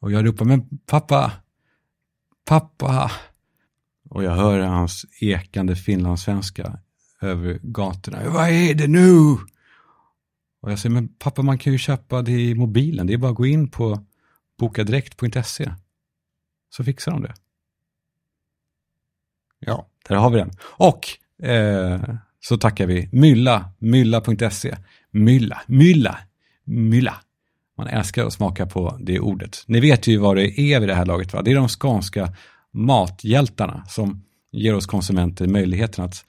och 0.00 0.12
jag 0.12 0.26
ropar, 0.26 0.44
men 0.44 0.68
pappa, 0.86 1.32
pappa. 2.44 3.10
Och 4.12 4.24
jag 4.24 4.32
hör 4.32 4.58
hans 4.58 5.06
ekande 5.20 5.76
finlandssvenska 5.76 6.78
över 7.20 7.58
gatorna. 7.62 8.30
Vad 8.30 8.48
är 8.48 8.74
det 8.74 8.86
nu? 8.86 9.36
Och 10.60 10.70
jag 10.72 10.78
säger, 10.78 10.94
men 10.94 11.08
pappa 11.08 11.42
man 11.42 11.58
kan 11.58 11.72
ju 11.72 11.78
köpa 11.78 12.22
det 12.22 12.32
i 12.32 12.54
mobilen. 12.54 13.06
Det 13.06 13.12
är 13.12 13.18
bara 13.18 13.30
att 13.30 13.36
gå 13.36 13.46
in 13.46 13.70
på 13.70 14.04
bokadirekt.se. 14.58 15.72
Så 16.70 16.84
fixar 16.84 17.12
de 17.12 17.22
det. 17.22 17.34
Ja, 19.58 19.88
där 20.08 20.16
har 20.16 20.30
vi 20.30 20.38
den. 20.38 20.50
Och 20.62 21.08
eh, 21.46 22.00
så 22.40 22.56
tackar 22.56 22.86
vi 22.86 23.08
Mylla, 23.12 23.72
mylla.se. 23.78 24.76
Mylla, 25.10 25.62
mylla, 25.66 26.18
mylla. 26.64 27.14
Man 27.76 27.86
älskar 27.86 28.26
att 28.26 28.32
smaka 28.32 28.66
på 28.66 28.98
det 29.00 29.20
ordet. 29.20 29.64
Ni 29.66 29.80
vet 29.80 30.06
ju 30.06 30.18
vad 30.18 30.36
det 30.36 30.60
är 30.60 30.80
vid 30.80 30.88
det 30.88 30.94
här 30.94 31.06
laget. 31.06 31.32
Va? 31.32 31.42
Det 31.42 31.50
är 31.50 31.54
de 31.54 31.68
skånska 31.68 32.34
mathjältarna 32.72 33.84
som 33.88 34.24
ger 34.52 34.74
oss 34.74 34.86
konsumenter 34.86 35.46
möjligheten 35.46 36.04
att 36.04 36.24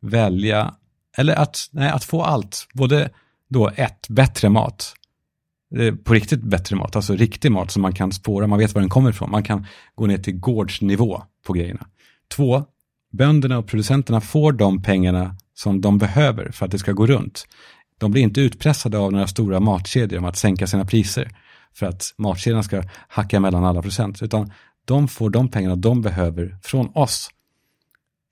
välja, 0.00 0.74
eller 1.16 1.34
att, 1.34 1.68
nej, 1.70 1.90
att 1.90 2.04
få 2.04 2.22
allt. 2.22 2.68
Både 2.74 3.10
då 3.48 3.70
ett, 3.76 4.08
bättre 4.08 4.48
mat. 4.48 4.94
Eh, 5.76 5.94
på 5.94 6.14
riktigt 6.14 6.42
bättre 6.42 6.76
mat, 6.76 6.96
alltså 6.96 7.16
riktig 7.16 7.52
mat 7.52 7.70
som 7.70 7.82
man 7.82 7.94
kan 7.94 8.12
spåra, 8.12 8.46
man 8.46 8.58
vet 8.58 8.74
var 8.74 8.80
den 8.80 8.90
kommer 8.90 9.10
ifrån. 9.10 9.30
Man 9.30 9.42
kan 9.42 9.66
gå 9.94 10.06
ner 10.06 10.18
till 10.18 10.38
gårdsnivå 10.38 11.22
på 11.46 11.52
grejerna. 11.52 11.86
Två, 12.36 12.64
bönderna 13.12 13.58
och 13.58 13.66
producenterna 13.66 14.20
får 14.20 14.52
de 14.52 14.82
pengarna 14.82 15.36
som 15.54 15.80
de 15.80 15.98
behöver 15.98 16.50
för 16.50 16.66
att 16.66 16.72
det 16.72 16.78
ska 16.78 16.92
gå 16.92 17.06
runt. 17.06 17.46
De 17.98 18.10
blir 18.10 18.22
inte 18.22 18.40
utpressade 18.40 18.98
av 18.98 19.12
några 19.12 19.26
stora 19.26 19.60
matkedjor 19.60 20.18
om 20.18 20.24
att 20.24 20.36
sänka 20.36 20.66
sina 20.66 20.84
priser 20.84 21.36
för 21.74 21.86
att 21.86 22.14
matkedjorna 22.18 22.62
ska 22.62 22.82
hacka 23.08 23.40
mellan 23.40 23.64
alla 23.64 23.82
procent, 23.82 24.22
utan 24.22 24.52
de 24.88 25.08
får 25.08 25.30
de 25.30 25.48
pengarna 25.48 25.76
de 25.76 26.02
behöver 26.02 26.58
från 26.62 26.90
oss. 26.94 27.30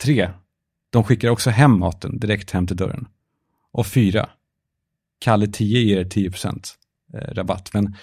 Tre, 0.03 0.31
de 0.90 1.05
skickar 1.05 1.29
också 1.29 1.51
hem 1.51 1.79
maten 1.79 2.19
direkt 2.19 2.51
hem 2.51 2.66
till 2.66 2.77
dörren. 2.77 3.09
Och 3.73 3.87
fyra, 3.87 4.31
Kalle 5.19 5.47
10 5.47 5.81
ger 5.81 6.05
10 6.05 6.31
eh, 7.14 7.35
rabatt, 7.35 7.71
men 7.75 7.97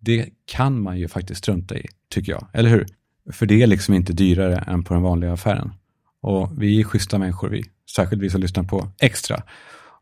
det 0.00 0.28
kan 0.44 0.80
man 0.80 0.98
ju 0.98 1.08
faktiskt 1.08 1.38
strunta 1.38 1.76
i, 1.76 1.86
tycker 2.08 2.32
jag. 2.32 2.46
Eller 2.52 2.70
hur? 2.70 2.86
För 3.32 3.46
det 3.46 3.62
är 3.62 3.66
liksom 3.66 3.94
inte 3.94 4.12
dyrare 4.12 4.56
än 4.56 4.84
på 4.84 4.94
den 4.94 5.02
vanliga 5.02 5.32
affären. 5.32 5.72
Och 6.20 6.62
vi 6.62 6.80
är 6.80 6.84
schyssta 6.84 7.18
människor, 7.18 7.48
vi. 7.48 7.64
Särskilt 7.96 8.22
vi 8.22 8.30
som 8.30 8.40
lyssnar 8.40 8.64
på 8.64 8.88
Extra. 9.00 9.42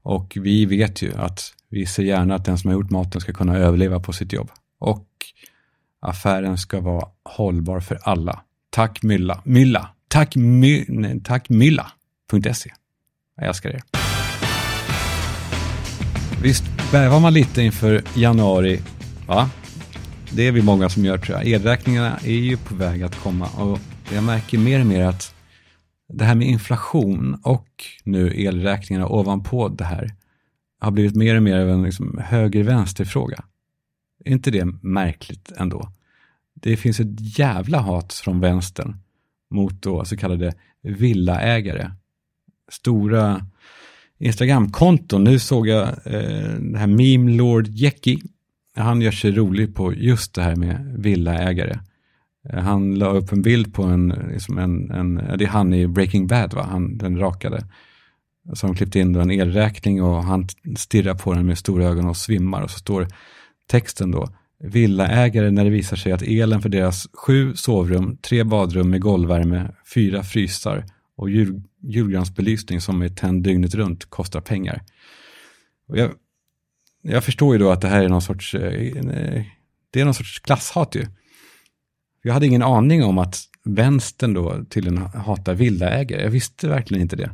Och 0.03 0.39
vi 0.41 0.67
vet 0.67 1.03
ju 1.03 1.15
att 1.15 1.55
vi 1.69 1.87
ser 1.87 2.03
gärna 2.03 2.35
att 2.35 2.45
den 2.45 2.59
som 2.59 2.69
har 2.69 2.75
gjort 2.75 2.91
maten 2.91 3.21
ska 3.21 3.33
kunna 3.33 3.57
överleva 3.57 4.01
på 4.01 4.13
sitt 4.13 4.33
jobb. 4.33 4.51
Och 4.79 5.07
affären 6.01 6.59
ska 6.59 6.81
vara 6.81 7.09
hållbar 7.25 7.81
för 7.81 7.99
alla. 8.03 8.43
Tack 8.71 9.03
Mylla. 9.03 9.41
Mylla. 9.45 9.89
Tack, 10.09 10.37
my, 10.37 10.85
nej, 10.89 11.21
tack 11.25 11.49
Mylla.se. 11.49 12.71
Jag 13.37 13.47
älskar 13.47 13.71
er. 13.71 13.83
Visst 16.43 16.65
bävar 16.93 17.21
man 17.21 17.33
lite 17.33 17.63
inför 17.63 18.03
januari, 18.15 18.81
va? 19.27 19.51
Det 20.33 20.49
är 20.49 20.53
vi 20.53 20.63
många 20.63 20.89
som 20.89 21.05
gör 21.05 21.19
tror 21.19 21.39
jag. 21.39 21.49
Elräkningarna 21.49 22.17
är 22.25 22.33
ju 22.33 22.57
på 22.57 22.75
väg 22.75 23.03
att 23.03 23.17
komma 23.23 23.49
och 23.59 23.79
jag 24.15 24.25
märker 24.25 24.59
mer 24.59 24.81
och 24.81 24.87
mer 24.87 25.03
att 25.03 25.35
det 26.09 26.25
här 26.25 26.35
med 26.35 26.49
inflation 26.49 27.41
och 27.43 27.69
nu 28.05 28.43
elräkningarna 28.43 29.09
ovanpå 29.09 29.69
det 29.69 29.85
här 29.85 30.15
har 30.81 30.91
blivit 30.91 31.17
mer 31.17 31.37
och 31.37 31.43
mer 31.43 31.59
av 31.59 31.69
en 31.69 31.83
liksom 31.83 32.21
höger-vänster-fråga. 32.25 33.45
Är 34.25 34.33
inte 34.33 34.51
det 34.51 34.65
märkligt 34.83 35.53
ändå? 35.57 35.93
Det 36.55 36.77
finns 36.77 37.01
ett 37.01 37.39
jävla 37.39 37.79
hat 37.79 38.13
från 38.13 38.41
vänstern 38.41 38.97
mot 39.51 39.83
då 39.83 40.05
så 40.05 40.17
kallade 40.17 40.53
villaägare. 40.83 41.91
Stora 42.69 43.47
Instagramkonton. 44.19 45.25
Nu 45.25 45.39
såg 45.39 45.69
jag 45.69 45.89
eh, 45.89 46.55
det 46.59 46.79
här 46.79 46.87
Meme 46.87 47.31
Lord 47.31 47.69
Jackie. 47.69 48.19
Han 48.77 49.01
gör 49.01 49.11
sig 49.11 49.31
rolig 49.31 49.75
på 49.75 49.95
just 49.95 50.35
det 50.35 50.43
här 50.43 50.57
med 50.57 50.95
villaägare. 50.99 51.79
Eh, 52.49 52.61
han 52.61 52.95
la 52.95 53.07
upp 53.07 53.33
en 53.33 53.43
bild 53.43 53.75
på 53.75 53.83
en, 53.83 54.09
liksom 54.09 54.59
en, 54.59 54.91
en, 54.91 55.15
det 55.15 55.45
är 55.45 55.49
han 55.49 55.75
i 55.75 55.87
Breaking 55.87 56.27
Bad, 56.27 56.55
va? 56.55 56.63
Han, 56.63 56.99
den 56.99 57.19
rakade. 57.19 57.67
Som 58.55 58.75
klippte 58.75 59.01
in 59.01 59.15
en 59.15 59.31
elräkning 59.31 60.03
och 60.03 60.25
han 60.25 60.49
stirrar 60.77 61.15
på 61.15 61.35
den 61.35 61.47
med 61.47 61.59
stora 61.59 61.85
ögon 61.85 62.09
och 62.09 62.17
svimmar. 62.17 62.63
Och 62.63 62.71
så 62.71 62.79
står 62.79 63.07
texten 63.71 64.11
då, 64.11 64.29
villaägare 64.59 65.51
när 65.51 65.65
det 65.65 65.71
visar 65.71 65.97
sig 65.97 66.13
att 66.13 66.23
elen 66.23 66.63
för 66.63 66.69
deras 66.69 67.09
sju 67.13 67.57
sovrum, 67.57 68.17
tre 68.17 68.45
badrum 68.45 68.91
med 68.91 69.01
golvvärme, 69.01 69.71
fyra 69.95 70.23
frysar 70.23 70.85
och 71.17 71.31
jul, 71.31 71.63
julgransbelysning 71.83 72.81
som 72.81 73.03
är 73.03 73.09
tänd 73.09 73.43
dygnet 73.43 73.75
runt 73.75 74.05
kostar 74.05 74.41
pengar. 74.41 74.83
Och 75.89 75.99
jag, 75.99 76.11
jag 77.03 77.25
förstår 77.25 77.55
ju 77.55 77.59
då 77.59 77.71
att 77.71 77.81
det 77.81 77.89
här 77.89 78.05
är 78.05 78.09
någon 78.09 78.23
sorts, 78.23 78.55
eh, 78.55 79.45
det 79.91 80.01
är 80.01 80.05
någon 80.05 80.15
sorts 80.15 80.39
klasshat 80.39 80.95
ju. 80.95 81.07
Jag 82.23 82.35
hade 82.35 82.47
ingen 82.47 82.63
aning 82.63 83.05
om 83.05 83.19
att 83.19 83.37
vänstern 83.65 84.35
då 84.35 84.65
tydligen 84.71 84.99
hatar 84.99 85.55
villaägare. 85.55 86.23
Jag 86.23 86.31
visste 86.31 86.69
verkligen 86.69 87.03
inte 87.03 87.17
det. 87.17 87.31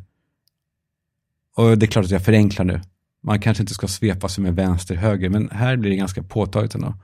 Och 1.56 1.78
det 1.78 1.86
är 1.86 1.88
klart 1.88 2.04
att 2.04 2.10
jag 2.10 2.24
förenklar 2.24 2.64
nu. 2.64 2.80
Man 3.26 3.40
kanske 3.40 3.62
inte 3.62 3.74
ska 3.74 3.88
svepa 3.88 4.28
sig 4.28 4.44
med 4.44 4.54
vänster-höger, 4.54 5.28
men 5.28 5.50
här 5.50 5.76
blir 5.76 5.90
det 5.90 5.96
ganska 5.96 6.22
påtagligt 6.22 6.74
ändå. 6.74 6.94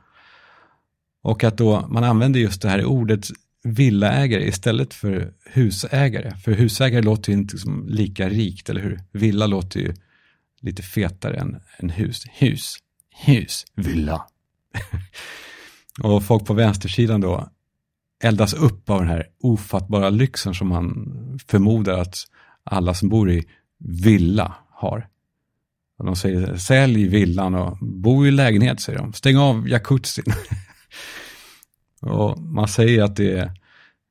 Och 1.23 1.45
att 1.45 1.59
då 1.59 1.87
man 1.89 2.05
använder 2.05 2.41
just 2.41 2.63
det 2.63 2.69
här 2.69 2.85
ordet 2.85 3.29
villaägare 3.63 4.49
istället 4.49 4.95
för 4.95 5.33
husägare. 5.45 6.37
För 6.37 6.53
husägare 6.53 7.03
låter 7.03 7.33
ju 7.33 7.39
inte 7.39 7.55
liksom 7.55 7.87
lika 7.89 8.29
rikt, 8.29 8.71
eller 8.71 8.81
hur? 8.81 9.01
Villa 9.13 9.47
låter 9.47 9.81
ju 9.81 9.95
lite 10.61 10.83
fetare 10.83 11.37
än, 11.37 11.61
än 11.79 11.91
hus. 11.91 12.25
Hus, 12.33 12.77
hus, 13.27 13.65
villa. 13.75 14.27
och 16.03 16.25
folk 16.25 16.47
på 16.47 16.55
vänstersidan 16.55 17.21
då 17.21 17.49
eldas 18.25 18.55
upp 18.55 18.91
av 18.91 18.99
den 18.99 19.09
här 19.09 19.27
ofattbara 19.41 20.11
lyxen 20.11 20.55
som 20.55 20.69
man 20.69 21.39
förmodar 21.49 21.99
att 21.99 22.17
alla 22.65 22.95
som 22.95 23.09
bor 23.09 23.31
i 23.31 23.45
villa 23.79 24.55
har. 24.71 25.09
Och 26.03 26.07
de 26.07 26.17
säger 26.17 26.57
sälj 26.57 27.09
villan 27.09 27.55
och 27.55 27.79
bo 27.81 28.27
i 28.27 28.31
lägenhet, 28.31 28.81
säger 28.81 28.99
de. 28.99 29.13
Stäng 29.13 29.37
av 29.37 29.69
jacuzzin. 29.69 30.25
och 32.01 32.39
man 32.39 32.69
säger 32.69 33.03
att 33.03 33.17
det, 33.17 33.39
är, 33.39 33.53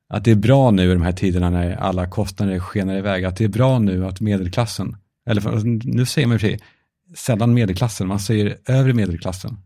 att 0.08 0.24
det 0.24 0.30
är 0.30 0.36
bra 0.36 0.70
nu 0.70 0.90
i 0.90 0.94
de 0.94 1.02
här 1.02 1.12
tiderna 1.12 1.50
när 1.50 1.76
alla 1.76 2.06
kostnader 2.06 2.58
skenar 2.58 2.96
iväg, 2.96 3.24
att 3.24 3.36
det 3.36 3.44
är 3.44 3.48
bra 3.48 3.78
nu 3.78 4.06
att 4.06 4.20
medelklassen 4.20 4.96
Eller 5.26 5.64
nu 5.94 6.06
säger 6.06 6.28
man 6.28 6.34
i 6.34 6.36
och 6.36 6.40
för 6.40 6.48
sig 6.48 6.60
sällan 7.16 7.54
medelklassen, 7.54 8.08
man 8.08 8.20
säger 8.20 8.56
övre 8.66 8.92
medelklassen. 8.92 9.58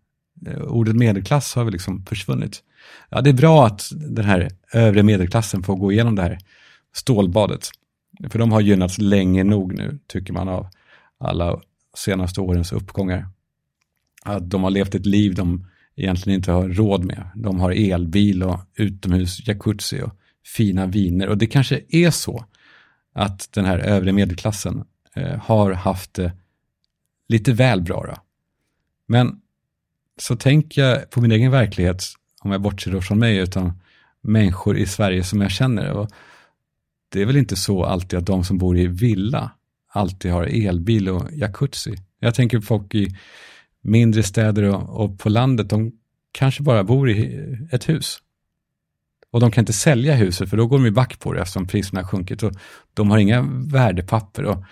Eh, 0.47 0.62
ordet 0.62 0.97
medelklass 0.97 1.55
har 1.55 1.65
väl 1.65 1.73
liksom 1.73 2.05
försvunnit. 2.05 2.62
Ja, 3.11 3.21
det 3.21 3.31
är 3.31 3.35
bra 3.35 3.67
att 3.67 3.91
den 3.93 4.25
här 4.25 4.51
övre 4.73 5.03
medelklassen 5.03 5.62
får 5.62 5.77
gå 5.77 5.93
igenom 5.93 6.15
det 6.15 6.23
här 6.23 6.39
stålbadet. 6.95 7.69
För 8.31 8.39
de 8.39 8.53
har 8.53 8.61
gynnats 8.61 8.99
länge 8.99 9.45
nog 9.45 9.75
nu, 9.75 9.99
tycker 10.07 10.33
man 10.33 10.49
av 10.49 10.69
alla 11.19 11.61
senaste 11.96 12.40
årens 12.40 12.72
uppgångar. 12.72 13.28
Att 14.22 14.50
de 14.50 14.62
har 14.62 14.70
levt 14.70 14.94
ett 14.94 15.06
liv 15.06 15.35
de 15.35 15.66
egentligen 15.96 16.37
inte 16.37 16.52
har 16.52 16.68
råd 16.68 17.04
med. 17.04 17.30
De 17.35 17.61
har 17.61 17.92
elbil 17.92 18.42
och 18.42 18.61
utomhus 18.74 19.48
jacuzzi 19.48 20.02
och 20.02 20.12
fina 20.44 20.87
viner. 20.87 21.28
Och 21.28 21.38
det 21.38 21.46
kanske 21.46 21.80
är 21.88 22.11
så 22.11 22.44
att 23.12 23.52
den 23.52 23.64
här 23.64 23.78
övre 23.78 24.12
medelklassen 24.12 24.85
eh, 25.14 25.38
har 25.38 25.72
haft 25.72 26.14
det 26.14 26.32
lite 27.28 27.52
väl 27.52 27.82
bra. 27.82 28.06
Då. 28.06 28.16
Men 29.06 29.40
så 30.18 30.37
tänker 30.37 30.82
jag 30.82 31.11
på 31.11 31.20
min 31.20 31.32
egen 31.32 31.50
verklighet, 31.50 32.04
om 32.40 32.52
jag 32.52 32.61
bortser 32.61 32.90
då 32.90 33.02
från 33.02 33.18
mig, 33.18 33.37
utan 33.37 33.80
människor 34.20 34.76
i 34.76 34.87
Sverige 34.87 35.24
som 35.24 35.40
jag 35.40 35.50
känner. 35.50 35.90
Och 35.90 36.11
det 37.09 37.22
är 37.22 37.26
väl 37.26 37.37
inte 37.37 37.56
så 37.56 37.85
alltid 37.85 38.18
att 38.18 38.26
de 38.26 38.44
som 38.44 38.59
bor 38.59 38.78
i 38.78 38.87
villa 38.87 39.50
alltid 39.96 40.32
har 40.32 40.44
elbil 40.44 41.09
och 41.09 41.32
jacuzzi. 41.32 41.96
Jag 42.20 42.35
tänker 42.35 42.59
på 42.59 42.66
folk 42.66 42.94
i 42.94 43.16
mindre 43.82 44.22
städer 44.22 44.62
och, 44.62 45.04
och 45.04 45.18
på 45.18 45.28
landet, 45.28 45.70
de 45.70 45.92
kanske 46.32 46.62
bara 46.62 46.85
bor 46.85 47.11
i 47.11 47.40
ett 47.72 47.88
hus. 47.88 48.18
Och 49.30 49.40
de 49.40 49.50
kan 49.50 49.62
inte 49.62 49.72
sälja 49.72 50.14
huset 50.14 50.50
för 50.50 50.56
då 50.56 50.66
går 50.66 50.78
de 50.78 50.85
ju 50.85 50.90
back 50.90 51.20
på 51.20 51.32
det 51.32 51.40
eftersom 51.40 51.66
priserna 51.66 52.00
har 52.00 52.09
sjunkit. 52.09 52.42
Och 52.42 52.52
de 52.94 53.11
har 53.11 53.18
inga 53.18 53.42
värdepapper 53.66 54.44
och 54.44 54.64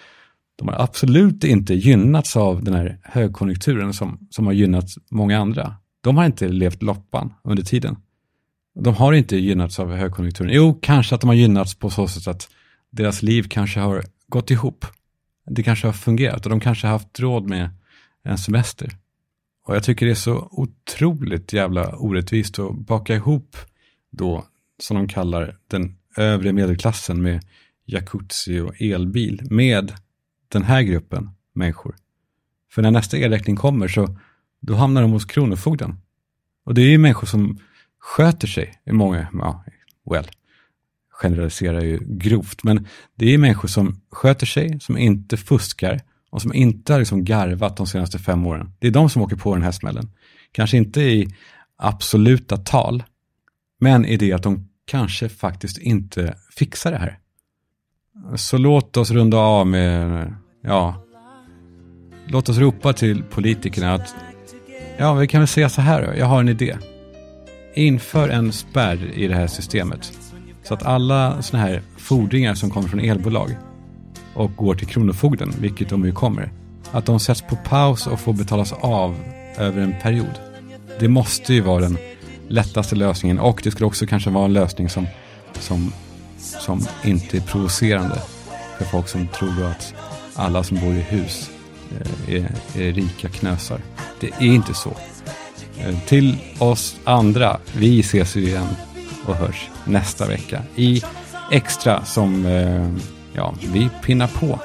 de 0.56 0.68
har 0.68 0.82
absolut 0.82 1.44
inte 1.44 1.74
gynnats 1.74 2.36
av 2.36 2.64
den 2.64 2.74
här 2.74 2.98
högkonjunkturen 3.02 3.92
som, 3.92 4.28
som 4.30 4.46
har 4.46 4.52
gynnat 4.52 4.90
många 5.10 5.38
andra. 5.38 5.74
De 6.00 6.16
har 6.16 6.26
inte 6.26 6.48
levt 6.48 6.82
loppan 6.82 7.32
under 7.44 7.62
tiden. 7.62 7.96
De 8.74 8.94
har 8.94 9.12
inte 9.12 9.36
gynnats 9.36 9.78
av 9.78 9.92
högkonjunkturen. 9.92 10.52
Jo, 10.54 10.78
kanske 10.82 11.14
att 11.14 11.20
de 11.20 11.26
har 11.26 11.34
gynnats 11.34 11.74
på 11.74 11.90
så 11.90 12.08
sätt 12.08 12.26
att 12.26 12.48
deras 12.90 13.22
liv 13.22 13.46
kanske 13.50 13.80
har 13.80 14.04
gått 14.28 14.50
ihop. 14.50 14.86
Det 15.46 15.62
kanske 15.62 15.86
har 15.86 15.92
fungerat 15.92 16.46
och 16.46 16.50
de 16.50 16.60
kanske 16.60 16.86
har 16.86 16.92
haft 16.92 17.20
råd 17.20 17.48
med 17.48 17.70
en 18.22 18.38
semester. 18.38 18.96
Och 19.66 19.76
jag 19.76 19.82
tycker 19.84 20.06
det 20.06 20.12
är 20.12 20.16
så 20.16 20.48
otroligt 20.50 21.52
jävla 21.52 21.96
orättvist 21.96 22.58
att 22.58 22.74
baka 22.74 23.14
ihop 23.14 23.56
då, 24.10 24.44
som 24.78 24.96
de 24.96 25.08
kallar 25.08 25.58
den 25.66 25.96
övre 26.16 26.52
medelklassen 26.52 27.22
med 27.22 27.44
jacuzzi 27.84 28.60
och 28.60 28.80
elbil 28.80 29.46
med 29.50 29.92
den 30.48 30.62
här 30.62 30.82
gruppen 30.82 31.30
människor. 31.52 31.96
För 32.70 32.82
när 32.82 32.90
nästa 32.90 33.16
elräkning 33.16 33.56
kommer 33.56 33.88
så 33.88 34.18
då 34.60 34.74
hamnar 34.74 35.02
de 35.02 35.12
hos 35.12 35.24
Kronofogden. 35.24 36.00
Och 36.64 36.74
det 36.74 36.82
är 36.82 36.90
ju 36.90 36.98
människor 36.98 37.26
som 37.26 37.58
sköter 37.98 38.48
sig 38.48 38.82
i 38.84 38.92
många, 38.92 39.28
ja, 39.32 39.64
well, 40.10 40.26
generaliserar 41.22 41.80
ju 41.80 42.00
grovt, 42.06 42.64
men 42.64 42.86
det 43.14 43.34
är 43.34 43.38
människor 43.38 43.68
som 43.68 44.00
sköter 44.10 44.46
sig, 44.46 44.80
som 44.80 44.98
inte 44.98 45.36
fuskar 45.36 46.00
och 46.30 46.42
som 46.42 46.54
inte 46.54 46.92
har 46.92 47.00
liksom 47.00 47.24
garvat 47.24 47.76
de 47.76 47.86
senaste 47.86 48.18
fem 48.18 48.46
åren. 48.46 48.72
Det 48.78 48.86
är 48.86 48.90
de 48.90 49.10
som 49.10 49.22
åker 49.22 49.36
på 49.36 49.54
den 49.54 49.62
här 49.62 49.72
smällen. 49.72 50.10
Kanske 50.52 50.76
inte 50.76 51.00
i 51.00 51.34
absoluta 51.76 52.56
tal, 52.56 53.02
men 53.80 54.04
i 54.04 54.16
det 54.16 54.32
att 54.32 54.42
de 54.42 54.68
kanske 54.86 55.28
faktiskt 55.28 55.78
inte 55.78 56.34
fixar 56.56 56.90
det 56.90 56.98
här. 56.98 57.18
Så 58.36 58.58
låt 58.58 58.96
oss 58.96 59.10
runda 59.10 59.36
av 59.36 59.66
med, 59.66 60.34
ja, 60.62 61.04
låt 62.26 62.48
oss 62.48 62.58
ropa 62.58 62.92
till 62.92 63.22
politikerna 63.22 63.94
att, 63.94 64.14
ja, 64.98 65.14
vi 65.14 65.26
kan 65.26 65.40
väl 65.40 65.48
säga 65.48 65.68
så 65.68 65.80
här 65.80 66.06
då, 66.06 66.18
jag 66.18 66.26
har 66.26 66.40
en 66.40 66.48
idé. 66.48 66.76
Inför 67.74 68.28
en 68.28 68.52
spärr 68.52 69.12
i 69.14 69.28
det 69.28 69.34
här 69.34 69.46
systemet. 69.46 70.23
Så 70.64 70.74
att 70.74 70.82
alla 70.82 71.42
sådana 71.42 71.66
här 71.66 71.82
fordringar 71.96 72.54
som 72.54 72.70
kommer 72.70 72.88
från 72.88 73.00
elbolag 73.00 73.56
och 74.34 74.56
går 74.56 74.74
till 74.74 74.86
Kronofogden, 74.86 75.54
vilket 75.60 75.88
de 75.88 76.04
ju 76.04 76.12
kommer, 76.12 76.52
att 76.92 77.06
de 77.06 77.20
sätts 77.20 77.42
på 77.42 77.56
paus 77.56 78.06
och 78.06 78.20
får 78.20 78.32
betalas 78.32 78.72
av 78.72 79.16
över 79.58 79.82
en 79.82 79.94
period. 80.02 80.40
Det 81.00 81.08
måste 81.08 81.54
ju 81.54 81.60
vara 81.60 81.80
den 81.80 81.98
lättaste 82.48 82.96
lösningen 82.96 83.38
och 83.38 83.60
det 83.64 83.70
skulle 83.70 83.86
också 83.86 84.06
kanske 84.06 84.30
vara 84.30 84.44
en 84.44 84.52
lösning 84.52 84.88
som, 84.88 85.06
som, 85.52 85.92
som 86.38 86.86
inte 87.04 87.36
är 87.36 87.40
provocerande 87.40 88.22
för 88.78 88.84
folk 88.84 89.08
som 89.08 89.28
tror 89.28 89.64
att 89.64 89.94
alla 90.34 90.62
som 90.62 90.80
bor 90.80 90.94
i 90.94 91.00
hus 91.00 91.50
eh, 92.00 92.34
är, 92.34 92.50
är 92.76 92.92
rika 92.92 93.28
knösar. 93.28 93.80
Det 94.20 94.26
är 94.26 94.54
inte 94.54 94.74
så. 94.74 94.92
Eh, 95.78 95.98
till 96.06 96.36
oss 96.58 96.96
andra, 97.04 97.58
vi 97.76 98.00
ses 98.00 98.36
ju 98.36 98.42
igen 98.46 98.68
och 99.26 99.34
hörs 99.34 99.70
nästa 99.84 100.26
vecka 100.26 100.62
i 100.76 101.02
Extra 101.50 102.04
som 102.04 102.46
eh, 102.46 102.88
ja, 103.32 103.54
vi 103.72 103.88
pinnar 104.04 104.26
på. 104.26 104.58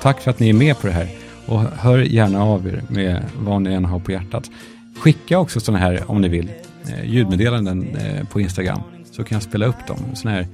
Tack 0.00 0.20
för 0.20 0.30
att 0.30 0.38
ni 0.38 0.48
är 0.48 0.54
med 0.54 0.78
på 0.80 0.86
det 0.86 0.92
här 0.92 1.08
och 1.46 1.60
hör 1.60 1.98
gärna 1.98 2.42
av 2.44 2.66
er 2.66 2.82
med 2.88 3.24
vad 3.38 3.62
ni 3.62 3.72
än 3.72 3.84
har 3.84 3.98
på 3.98 4.12
hjärtat. 4.12 4.50
Skicka 4.96 5.38
också 5.38 5.60
sådana 5.60 5.78
här, 5.78 6.10
om 6.10 6.20
ni 6.20 6.28
vill, 6.28 6.52
eh, 6.88 7.04
ljudmeddelanden 7.04 7.96
eh, 7.96 8.28
på 8.28 8.40
Instagram 8.40 8.80
så 9.12 9.24
kan 9.24 9.36
jag 9.36 9.42
spela 9.42 9.66
upp 9.66 9.86
dem. 9.86 9.98
Sådana 10.14 10.36
här 10.36 10.48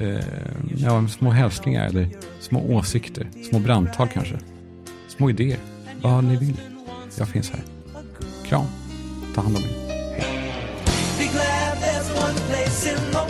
eh, 0.00 0.24
ja, 0.76 1.08
små 1.08 1.30
hälsningar 1.30 1.86
eller 1.86 2.08
små 2.40 2.74
åsikter, 2.74 3.26
små 3.50 3.58
brandtal 3.58 4.08
kanske. 4.08 4.34
Små 5.08 5.30
idéer, 5.30 5.58
vad 6.02 6.24
ni 6.24 6.36
vill. 6.36 6.60
Jag 7.18 7.28
finns 7.28 7.50
här. 7.50 7.60
Kram, 8.46 8.66
ta 9.34 9.40
hand 9.40 9.56
om 9.56 9.62
er. 9.62 9.83
Hej. 12.50 13.23